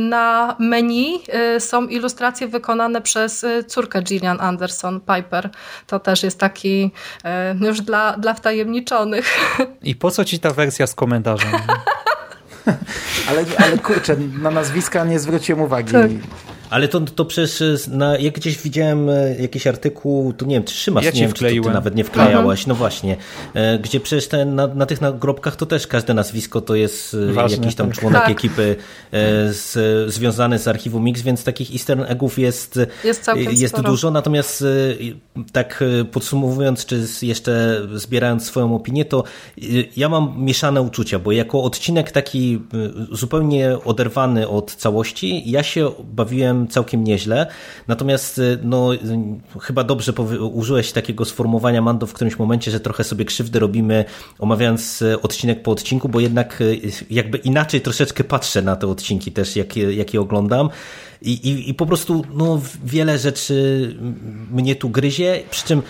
[0.00, 1.22] na menu
[1.58, 5.50] są ilustracje wykonane przez córkę Gillian Anderson, Piper.
[5.86, 6.90] To też jest taki
[7.60, 9.56] już dla, dla wtajemniczonych.
[9.82, 11.50] I po co ci ta wersja z komentarzem?
[13.28, 15.92] ale, ale kurczę, na nazwiska nie zwróciłem uwagi.
[15.92, 16.10] Tak.
[16.74, 20.64] Ale to, to przecież, e, na, jak gdzieś widziałem e, jakiś artykuł, to nie wiem,
[20.64, 21.62] czy Szymas, ja nie wiem, wkleiłem.
[21.62, 22.68] czy ty nawet nie wklejałaś, Aha.
[22.68, 23.16] no właśnie,
[23.54, 27.56] e, gdzie przecież ten, na, na tych nagrobkach to też każde nazwisko to jest Ważne,
[27.56, 27.98] jakiś tam tak.
[27.98, 28.30] członek tak.
[28.30, 28.76] ekipy
[29.50, 29.74] z,
[30.12, 34.64] związany z archiwum Mix, więc takich easter eggów jest, jest, jest dużo, natomiast
[35.52, 39.24] tak podsumowując, czy jeszcze zbierając swoją opinię, to
[39.96, 42.60] ja mam mieszane uczucia, bo jako odcinek taki
[43.12, 47.46] zupełnie oderwany od całości, ja się bawiłem całkiem nieźle.
[47.88, 48.90] Natomiast y, no,
[49.60, 50.12] chyba dobrze
[50.52, 54.04] użyłeś takiego sformułowania, Mando, w którymś momencie, że trochę sobie krzywdy robimy,
[54.38, 59.32] omawiając y, odcinek po odcinku, bo jednak y, jakby inaczej troszeczkę patrzę na te odcinki
[59.32, 60.70] też, jakie, jakie oglądam.
[61.24, 63.96] I, i, I po prostu no, wiele rzeczy
[64.50, 65.82] mnie tu gryzie, przy czym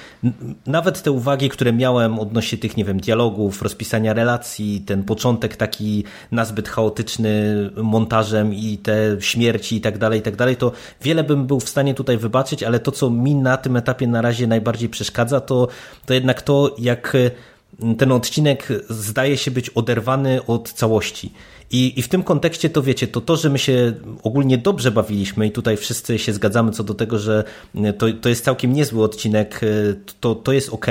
[0.66, 6.04] nawet te uwagi, które miałem odnośnie tych, nie wiem, dialogów, rozpisania relacji, ten początek taki
[6.32, 7.30] nazbyt chaotyczny
[7.76, 10.72] montażem i te śmierci i tak dalej, i tak dalej, to
[11.02, 14.22] wiele bym był w stanie tutaj wybaczyć, ale to, co mi na tym etapie na
[14.22, 15.68] razie najbardziej przeszkadza, to,
[16.06, 17.16] to jednak to, jak
[17.98, 21.32] ten odcinek zdaje się być oderwany od całości.
[21.70, 23.92] I, I w tym kontekście to wiecie, to to, że my się
[24.22, 27.44] ogólnie dobrze bawiliśmy i tutaj wszyscy się zgadzamy co do tego, że
[27.98, 29.66] to, to jest całkiem niezły odcinek, e,
[30.20, 30.86] to, to jest ok,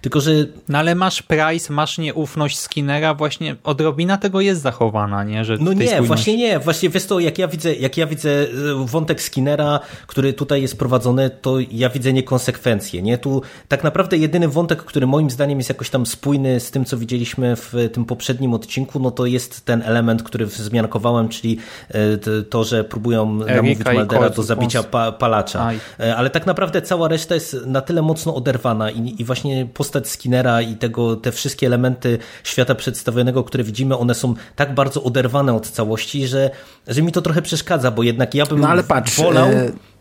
[0.00, 0.30] tylko że...
[0.68, 5.44] No ale masz Price, masz nieufność Skinnera, właśnie odrobina tego jest zachowana, nie?
[5.44, 6.06] Że no nie, spójności...
[6.06, 8.46] właśnie nie, właśnie wiesz to, jak ja widzę, jak ja widzę e,
[8.86, 13.18] wątek Skinnera, który tutaj jest prowadzony, to ja widzę niekonsekwencje, nie?
[13.18, 16.98] Tu tak naprawdę jedyny wątek, który moim zdaniem jest jakoś tam spójny z tym, co
[16.98, 21.58] widzieliśmy w tym poprzednim odcinku, no to jest ten element, który wzmiankowałem, czyli
[21.88, 25.66] e, to, że próbują Erika namówić Maldera do zabicia pa, palacza.
[25.66, 25.80] Aj.
[26.00, 30.08] E, ale tak naprawdę cała reszta jest na tyle mocno oderwana i, i właśnie postać
[30.08, 35.54] Skinnera i tego, te wszystkie elementy świata przedstawionego, które widzimy, one są tak bardzo oderwane
[35.54, 36.50] od całości, że,
[36.86, 39.48] że mi to trochę przeszkadza, bo jednak ja bym no, ale patrz, wolał...
[39.48, 39.95] E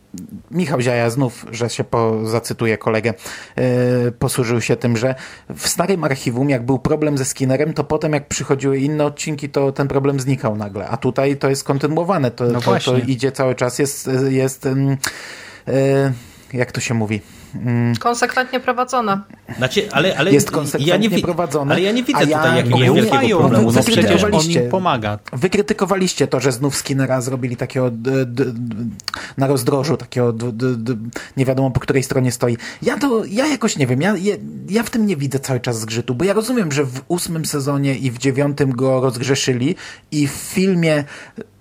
[0.51, 3.13] Michał Ziaja znów, że się po, zacytuję kolegę,
[3.57, 5.15] yy, posłużył się tym, że
[5.55, 9.71] w starym archiwum, jak był problem ze Skinnerem, to potem jak przychodziły inne odcinki, to
[9.71, 10.87] ten problem znikał nagle.
[10.87, 14.65] A tutaj to jest kontynuowane, to, no to, to, idzie cały czas, jest, jest
[15.67, 16.13] yy,
[16.53, 17.21] jak to się mówi?
[17.63, 17.95] Mm.
[17.95, 19.23] Konsekwentnie prowadzona.
[19.57, 21.71] Znaczy, ale, ale jest konsekwentnie ja nie, prowadzone.
[21.71, 23.71] Ale ja nie widzę ja tutaj jakiegoś wielkiego problemu.
[23.71, 25.19] No przecież on im pomaga.
[25.33, 28.45] Wy krytykowaliście to, że znów Skinnera zrobili takiego d, d,
[29.37, 30.95] na rozdrożu, takiego d,
[31.37, 32.57] nie wiadomo po której stronie stoi.
[32.81, 34.35] Ja to, ja jakoś nie wiem, ja, ja,
[34.69, 37.95] ja w tym nie widzę cały czas zgrzytu, bo ja rozumiem, że w ósmym sezonie
[37.95, 39.75] i w dziewiątym go rozgrzeszyli
[40.11, 41.03] i w filmie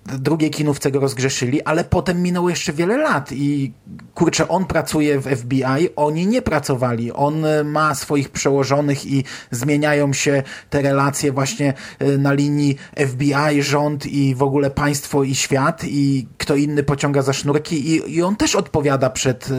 [0.05, 3.73] drugiej kinówce go rozgrzeszyli, ale potem minęło jeszcze wiele lat i
[4.13, 7.11] kurczę, on pracuje w FBI, oni nie pracowali.
[7.11, 12.75] On e, ma swoich przełożonych i zmieniają się te relacje właśnie e, na linii
[13.07, 18.15] FBI, rząd i w ogóle państwo i świat i kto inny pociąga za sznurki i,
[18.15, 19.49] i on też odpowiada przed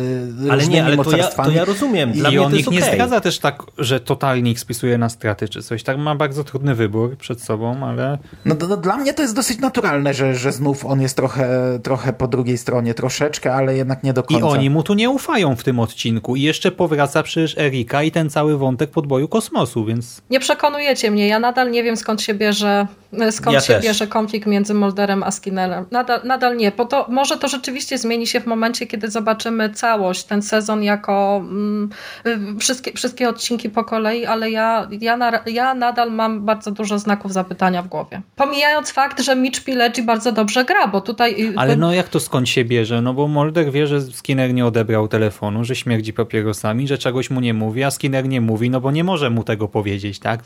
[0.46, 2.12] e, ale nie, ale to ja, to ja rozumiem.
[2.12, 2.80] Dla I mnie on to ich okay.
[2.80, 5.82] nie zdradza też tak, że totalnie ich spisuje na straty czy coś.
[5.82, 8.18] Tak ma bardzo trudny wybór przed sobą, ale...
[8.44, 11.48] No, no, no dla mnie to jest dosyć naturalne, że, że znów on jest trochę,
[11.82, 14.46] trochę po drugiej stronie, troszeczkę, ale jednak nie do końca.
[14.46, 18.10] I oni mu tu nie ufają w tym odcinku i jeszcze powraca przecież Erika i
[18.10, 20.22] ten cały wątek podboju kosmosu, więc...
[20.30, 22.86] Nie przekonujecie mnie, ja nadal nie wiem skąd się bierze
[23.30, 23.84] skąd Ja się też.
[23.84, 25.84] bierze konflikt między Mulderem a Skinnerem.
[25.90, 30.24] Nadal, nadal nie, bo to może to rzeczywiście zmieni się w momencie, kiedy zobaczymy całość,
[30.24, 31.90] ten sezon jako mm,
[32.26, 36.98] y, wszystkie, wszystkie odcinki po kolei, ale ja, ja, na, ja nadal mam bardzo dużo
[36.98, 38.22] znaków zapytania w głowie.
[38.36, 41.44] Pomijając fakt, że Mitch Pileggi bardzo dobrze gra, bo tutaj...
[41.44, 43.02] y, Ale no jak to skąd się bierze?
[43.02, 47.40] No bo Mulder wie, że Skinner nie odebrał telefonu, że śmierdzi papierosami, że czegoś mu
[47.40, 50.40] nie mówi, a Skinner nie mówi, no bo nie może mu tego powiedzieć, tak?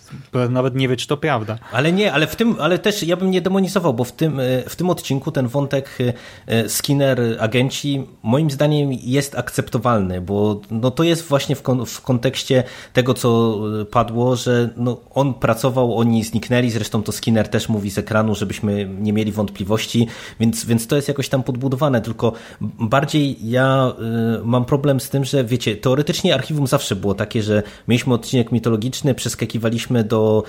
[0.51, 1.59] Nawet nie wie, czy to prawda.
[1.73, 4.63] Ale nie, ale w tym, ale też ja bym nie demonizował, bo w tym, e,
[4.69, 5.99] w tym odcinku ten wątek
[6.47, 12.01] e, Skinner, agenci, moim zdaniem jest akceptowalny, bo no to jest właśnie w, kon, w
[12.01, 17.69] kontekście tego, co e, padło, że no on pracował, oni zniknęli, zresztą to Skinner też
[17.69, 20.07] mówi z ekranu, żebyśmy nie mieli wątpliwości,
[20.41, 23.93] więc, więc to jest jakoś tam podbudowane, tylko bardziej ja
[24.41, 28.53] y, mam problem z tym, że wiecie, teoretycznie archiwum zawsze było takie, że mieliśmy odcinek
[28.53, 30.43] mitologiczny, przeskakiwaliśmy do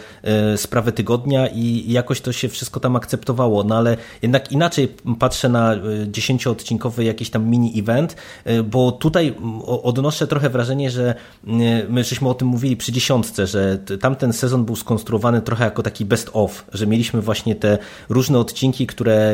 [0.53, 5.49] y, sprawy tygodnia i jakoś to się wszystko tam akceptowało, no ale jednak inaczej patrzę
[5.49, 8.15] na y, dziesięcioodcinkowy jakiś tam mini-event,
[8.47, 9.35] y, bo tutaj
[9.83, 11.15] odnoszę trochę wrażenie, że
[11.47, 11.51] y,
[11.89, 16.05] my żeśmy o tym mówili przy dziesiątce, że tamten sezon był skonstruowany trochę jako taki
[16.05, 17.77] best of, że mieliśmy właśnie te
[18.09, 19.33] różne odcinki, które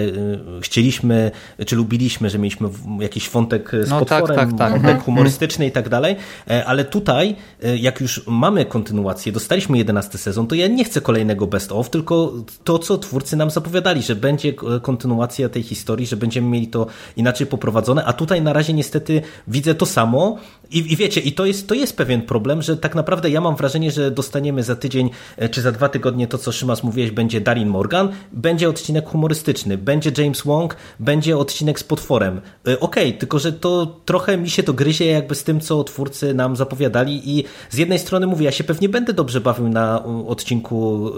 [0.62, 1.32] chcieliśmy,
[1.66, 4.82] czy lubiliśmy, że mieliśmy jakiś wątek z No tak, potworem, tak, tak.
[4.82, 6.16] wątek humorystyczny i tak dalej,
[6.50, 11.02] E, ale tutaj, e, jak już mamy kontynuację, dostaliśmy 11 sezon, to ja nie chcę
[11.02, 12.34] kolejnego best of, tylko
[12.64, 16.88] to, co twórcy nam zapowiadali, że będzie e, kontynuacja tej historii, że będziemy mieli to
[17.18, 20.38] inaczej poprowadzone, a tutaj na razie niestety widzę to samo
[20.72, 23.56] i, i wiecie, i to jest, to jest pewien problem, że tak naprawdę ja mam
[23.56, 27.42] wrażenie, że dostaniemy za tydzień e, czy za dwa tygodnie to, co Szymas mówiłeś, będzie
[27.42, 32.42] Darin Morgan, będzie odcinek humorystyczny, będzie James Wong, będzie odcinek z potworem.
[32.68, 36.34] E, Okej, tylko że to trochę mi się to gryzie jakby z tym, co twórcy
[36.34, 41.10] nam zapowiadali i z jednej strony mówię, ja się pewnie będę dobrze bawił na odcinku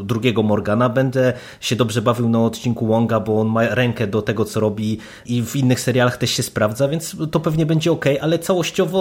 [0.00, 4.22] y, drugiego Morgana, będę się dobrze bawił na odcinku Wonga, bo on ma rękę do
[4.22, 8.04] tego, co robi i w innych serialach też się sprawdza, więc to pewnie będzie ok,
[8.20, 8.95] ale całościowo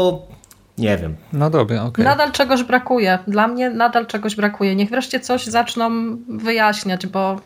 [0.78, 1.16] nie wiem.
[1.34, 2.06] No dobra, okej.
[2.06, 3.20] Nadal czegoś brakuje.
[3.28, 4.76] Dla mnie nadal czegoś brakuje.
[4.76, 7.40] Niech wreszcie coś zaczną wyjaśniać, bo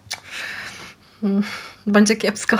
[1.23, 1.43] mm,
[1.87, 2.57] będzie kiepsko.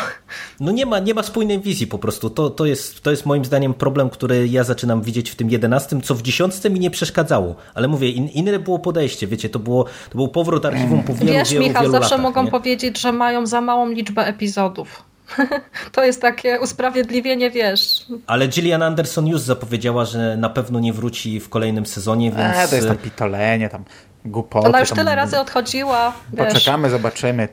[0.59, 2.29] No nie ma, nie ma spójnej wizji po prostu.
[2.29, 6.01] To, to, jest, to jest moim zdaniem problem, który ja zaczynam widzieć w tym jedenastym,
[6.01, 7.55] co w dziesiątce mi nie przeszkadzało.
[7.73, 11.31] Ale mówię, in, inne było podejście, wiecie, to, było, to był powrót archiwum po wielu,
[11.31, 12.51] Wiesz, wielu, Michał, wielu zawsze latach, mogą nie?
[12.51, 15.08] powiedzieć, że mają za małą liczbę epizodów.
[15.91, 18.05] to jest takie usprawiedliwienie, wiesz.
[18.27, 22.57] Ale Gillian Anderson już zapowiedziała, że na pewno nie wróci w kolejnym sezonie, więc...
[22.57, 23.83] E, to jest tam pitolenie, tam
[24.25, 24.67] głupoty.
[24.67, 26.53] Ona już tam- tyle razy odchodziła, wiesz.
[26.53, 27.47] Poczekamy, zobaczymy.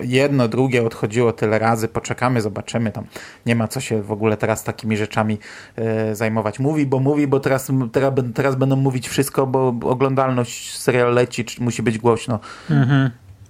[0.00, 1.88] Jedno, drugie odchodziło tyle razy.
[1.88, 2.92] Poczekamy, zobaczymy.
[2.92, 3.04] Tam
[3.46, 5.38] nie ma co się w ogóle teraz takimi rzeczami
[5.76, 6.58] e, zajmować.
[6.58, 11.82] Mówi, bo mówi, bo teraz, teraz, teraz będą mówić wszystko, bo oglądalność serial leci, musi
[11.82, 12.40] być głośno.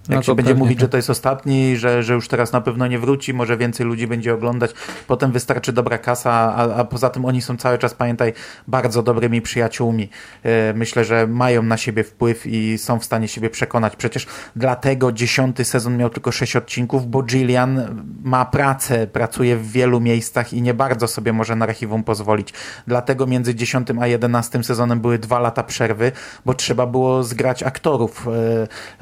[0.09, 0.81] Jak No się będzie mówić, tak.
[0.81, 4.07] że to jest ostatni, że, że już teraz na pewno nie wróci, może więcej ludzi
[4.07, 4.71] będzie oglądać,
[5.07, 8.33] potem wystarczy dobra kasa, a, a poza tym oni są cały czas, pamiętaj,
[8.67, 10.09] bardzo dobrymi przyjaciółmi.
[10.43, 13.95] E, Myślę, że mają na siebie wpływ i są w stanie siebie przekonać.
[13.95, 19.99] Przecież dlatego dziesiąty sezon miał tylko sześć odcinków, bo Gillian ma pracę, pracuje w wielu
[19.99, 22.53] miejscach i nie bardzo sobie może na archiwum pozwolić.
[22.87, 26.11] Dlatego między dziesiątym a jedenastym sezonem były dwa lata przerwy,
[26.45, 28.27] bo trzeba było zgrać aktorów.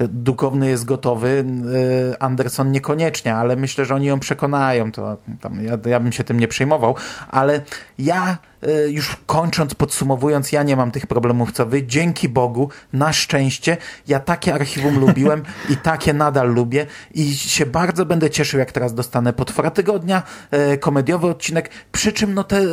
[0.00, 4.92] E, Duchowny jest gotowy, e, Anderson niekoniecznie, ale myślę, że oni ją przekonają.
[4.92, 6.94] To, tam, ja, ja bym się tym nie przejmował,
[7.28, 7.60] ale
[7.98, 8.38] ja
[8.88, 11.86] już kończąc, podsumowując, ja nie mam tych problemów co wy.
[11.86, 13.76] Dzięki Bogu, na szczęście,
[14.08, 18.94] ja takie archiwum lubiłem i takie nadal lubię i się bardzo będę cieszył, jak teraz
[18.94, 22.64] dostanę potwora tygodnia, e, komediowy odcinek, przy czym no te, e,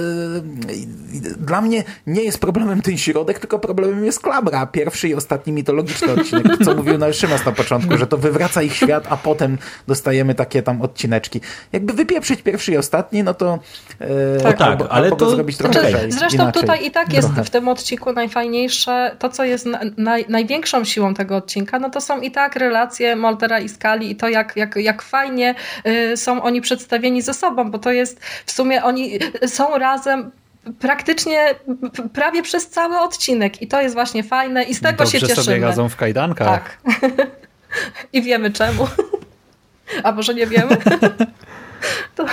[1.38, 6.14] dla mnie nie jest problemem ten środek, tylko problemem jest Klabra, pierwszy i ostatni mitologiczny
[6.14, 9.58] odcinek, co mówił na Szymas na początku, że to wywraca ich świat, a potem
[9.88, 11.42] dostajemy takie tam odcineczki.
[11.72, 13.60] Jakby wypieprzyć pierwszy i ostatni, no to
[14.00, 16.62] e, Tak, albo, ale to- zrobić trochę Znaczy, zresztą inaczej.
[16.62, 17.44] tutaj i tak jest Trochę.
[17.44, 22.02] w tym odcinku najfajniejsze, to co jest na, naj, największą siłą tego odcinka, no to
[22.02, 25.56] są i tak relacje Moldera i Skali i to jak, jak, jak fajnie
[25.88, 30.32] y, są oni przedstawieni ze sobą, bo to jest w sumie oni są razem
[30.80, 31.56] praktycznie
[32.14, 35.44] prawie przez cały odcinek i to jest właśnie fajne i z tego Dobrze się cieszymy.
[35.44, 36.48] sobie radzą w kajdankach.
[36.48, 36.78] Tak.
[38.14, 38.88] I wiemy czemu.
[40.04, 40.78] A może nie wiemy?
[42.16, 42.26] To,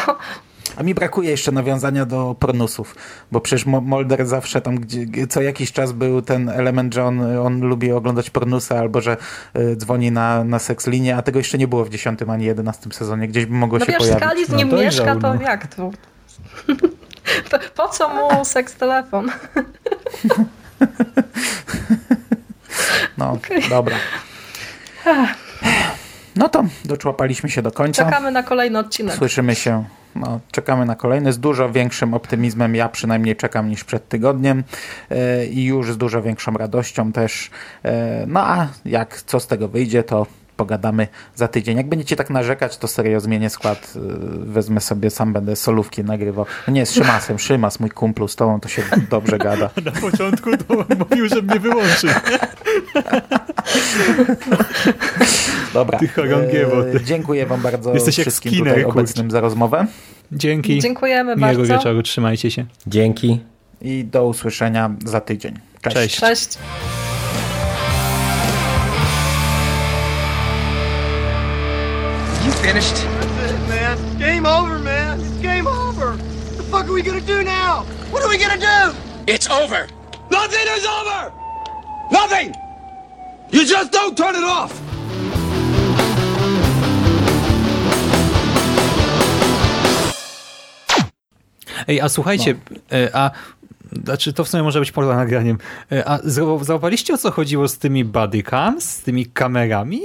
[0.76, 2.94] A mi brakuje jeszcze nawiązania do pornusów,
[3.32, 7.36] bo przecież Mo- Mulder zawsze tam, gdzie, co jakiś czas był ten element, że on,
[7.38, 9.16] on lubi oglądać pornusy albo że
[9.56, 12.92] y, dzwoni na, na seks linię, a tego jeszcze nie było w dziesiątym ani jedenastym
[12.92, 13.28] sezonie.
[13.28, 14.22] Gdzieś by mogło no się wiesz, pojawić.
[14.24, 15.42] Skali z No nim dojrzał, mieszka, to no.
[15.42, 15.92] jak tu?
[17.50, 19.30] Po, po co mu seks telefon?
[23.18, 23.62] No, Okej.
[23.70, 23.96] dobra.
[26.36, 28.04] No to doczłapaliśmy się do końca.
[28.04, 29.14] Czekamy na kolejny odcinek.
[29.16, 29.84] Słyszymy się,
[30.14, 32.74] no, czekamy na kolejny z dużo większym optymizmem.
[32.74, 34.64] Ja przynajmniej czekam niż przed tygodniem
[35.10, 37.50] e, i już z dużo większą radością też.
[37.84, 41.76] E, no a jak co z tego wyjdzie, to pogadamy za tydzień.
[41.76, 43.92] Jak będziecie tak narzekać, to serio zmienię skład.
[43.96, 44.00] e,
[44.44, 46.46] Wezmę sobie, sam będę solówki nagrywał.
[46.68, 47.38] No nie, z Szymasem.
[47.38, 49.70] Szymas, mój kumplu, z tobą to się dobrze gada.
[49.84, 52.08] Na początku to mówił, że mnie wyłączy.
[55.74, 55.98] Dobra.
[55.98, 56.96] Ty chorągiewo, ty.
[56.96, 59.86] E, Dziękuję wam bardzo Jesteś jak wszystkim Skinner, tutaj obecnym za rozmowę
[60.32, 60.78] Dzięki.
[60.80, 61.74] Dziękujemy Miłego bardzo.
[61.74, 62.64] wieczoru, trzymajcie się.
[62.86, 63.40] Dzięki.
[63.80, 65.54] i do usłyszenia za tydzień.
[65.82, 65.94] Cześć.
[65.96, 66.18] Cześć.
[66.20, 66.58] Cześć.
[72.44, 72.96] You finished?
[72.96, 74.18] That's it, man.
[74.18, 75.20] Game over, man.
[75.20, 76.16] It's game over.
[76.16, 77.84] What the fuck are we gonna do now?
[78.10, 78.78] What are we gonna do?
[79.26, 79.86] It's over.
[80.30, 81.32] Nothing is over.
[82.10, 82.52] Nothing.
[83.52, 84.72] You just don't turn it off.
[91.88, 92.96] Ej, a słuchajcie, No.
[92.98, 93.30] e, a
[94.04, 95.58] znaczy to w sumie może być poza nagraniem.
[95.92, 96.18] E, A
[96.62, 100.00] zauważyliście o co chodziło z tymi bodycams, z tymi kamerami?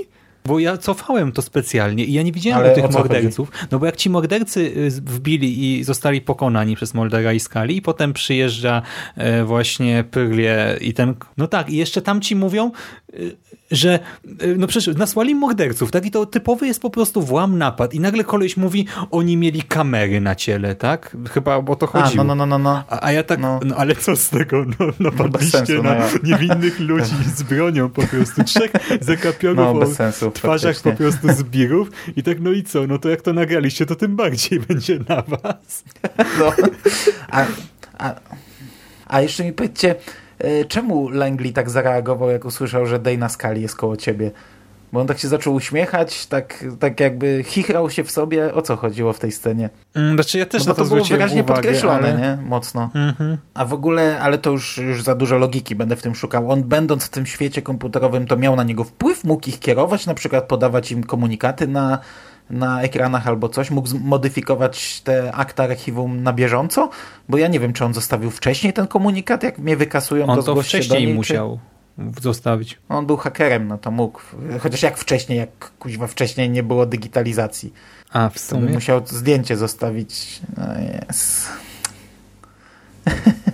[0.48, 3.52] Bo ja cofałem to specjalnie i ja nie widziałem Ale tych morderców.
[3.72, 7.82] No bo jak ci mordercy y, wbili i zostali pokonani przez Moldera i Skali i
[7.82, 8.82] potem przyjeżdża
[9.16, 11.16] e, właśnie Pyrlie i ten...
[11.38, 12.72] No tak, i jeszcze tam ci mówią,
[13.14, 13.36] y,
[13.72, 13.99] że
[14.43, 16.05] y, no przecież nasłali morderców, tak?
[16.05, 20.22] I to typowy jest po prostu włam napad i nagle koleś mówi, oni mieli kamery
[20.22, 21.18] na ciele, tak?
[21.32, 22.24] Chyba o to A, chodziło.
[22.24, 22.84] no, no, no, no, no.
[22.89, 23.59] A, a ja tak, No.
[23.65, 23.76] no.
[23.76, 24.65] ale co z tego?
[24.80, 28.43] No, napadliście sensu, no na ja- niewinnych ludzi z bronią po prostu.
[28.43, 30.91] Trzech zakapiorów No, sensu, twarzach faktycznie.
[30.91, 32.88] po prostu zbirów i tak no i co?
[32.88, 35.84] No to jak to nagraliście, to tym bardziej będzie na was.
[36.39, 36.51] No.
[37.32, 37.45] A,
[37.97, 38.15] a,
[39.07, 39.95] a jeszcze mi powiedzcie, e,
[40.67, 44.31] czemu Langley tak zareagował, jak usłyszał, że Dana Scully jest koło ciebie?
[44.93, 48.53] Bo on tak się zaczął uśmiechać, tak, tak jakby chichrał się w sobie.
[48.53, 49.69] O co chodziło w tej scenie?
[49.95, 52.17] Mm, Znaczy ja też No na to, to było wyraźnie uwagę, podkreślone, ale...
[52.17, 52.38] nie?
[52.45, 52.89] Mocno.
[52.93, 53.38] Mhm.
[53.53, 56.51] A w ogóle, ale to już, już za dużo logiki będę w tym szukał.
[56.51, 60.13] On będąc w tym świecie komputerowym, to miał na niego wpływ, mógł ich kierować, na
[60.13, 61.99] przykład podawać im komunikaty na,
[62.50, 66.89] na ekranach albo coś, mógł modyfikować te akta archiwum na bieżąco,
[67.30, 70.41] bo ja nie wiem, czy on zostawił wcześniej ten komunikat, jak mnie wykasują, On to
[70.41, 71.60] zgłoś się do wcześniej niej, musiał
[72.22, 72.70] zostawić.
[72.70, 72.78] Czy...
[72.89, 74.22] On był hakerem, no to mógł.
[74.60, 77.74] Chociaż jak wcześniej, jak kuźwa wcześniej nie było digitalizacji.
[78.12, 78.74] A, w sumie?
[78.74, 80.41] musiał zdjęcie zostawić.
[80.58, 81.50] No jest.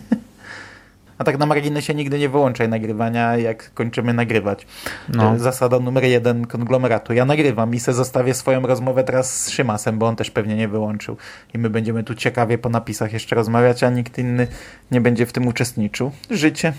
[1.24, 4.68] A tak na marginesie nigdy nie wyłączaj nagrywania, jak kończymy nagrywać.
[5.10, 5.40] No.
[5.40, 7.14] Zasada numer jeden konglomeratu.
[7.14, 10.68] Ja nagrywam i se zostawię swoją rozmowę teraz z Szymasem, bo on też pewnie nie
[10.68, 11.18] wyłączył.
[11.54, 14.48] I my będziemy tu ciekawie po napisach jeszcze rozmawiać, a nikt inny
[14.92, 16.12] nie będzie w tym uczestniczył.
[16.32, 16.74] Życie.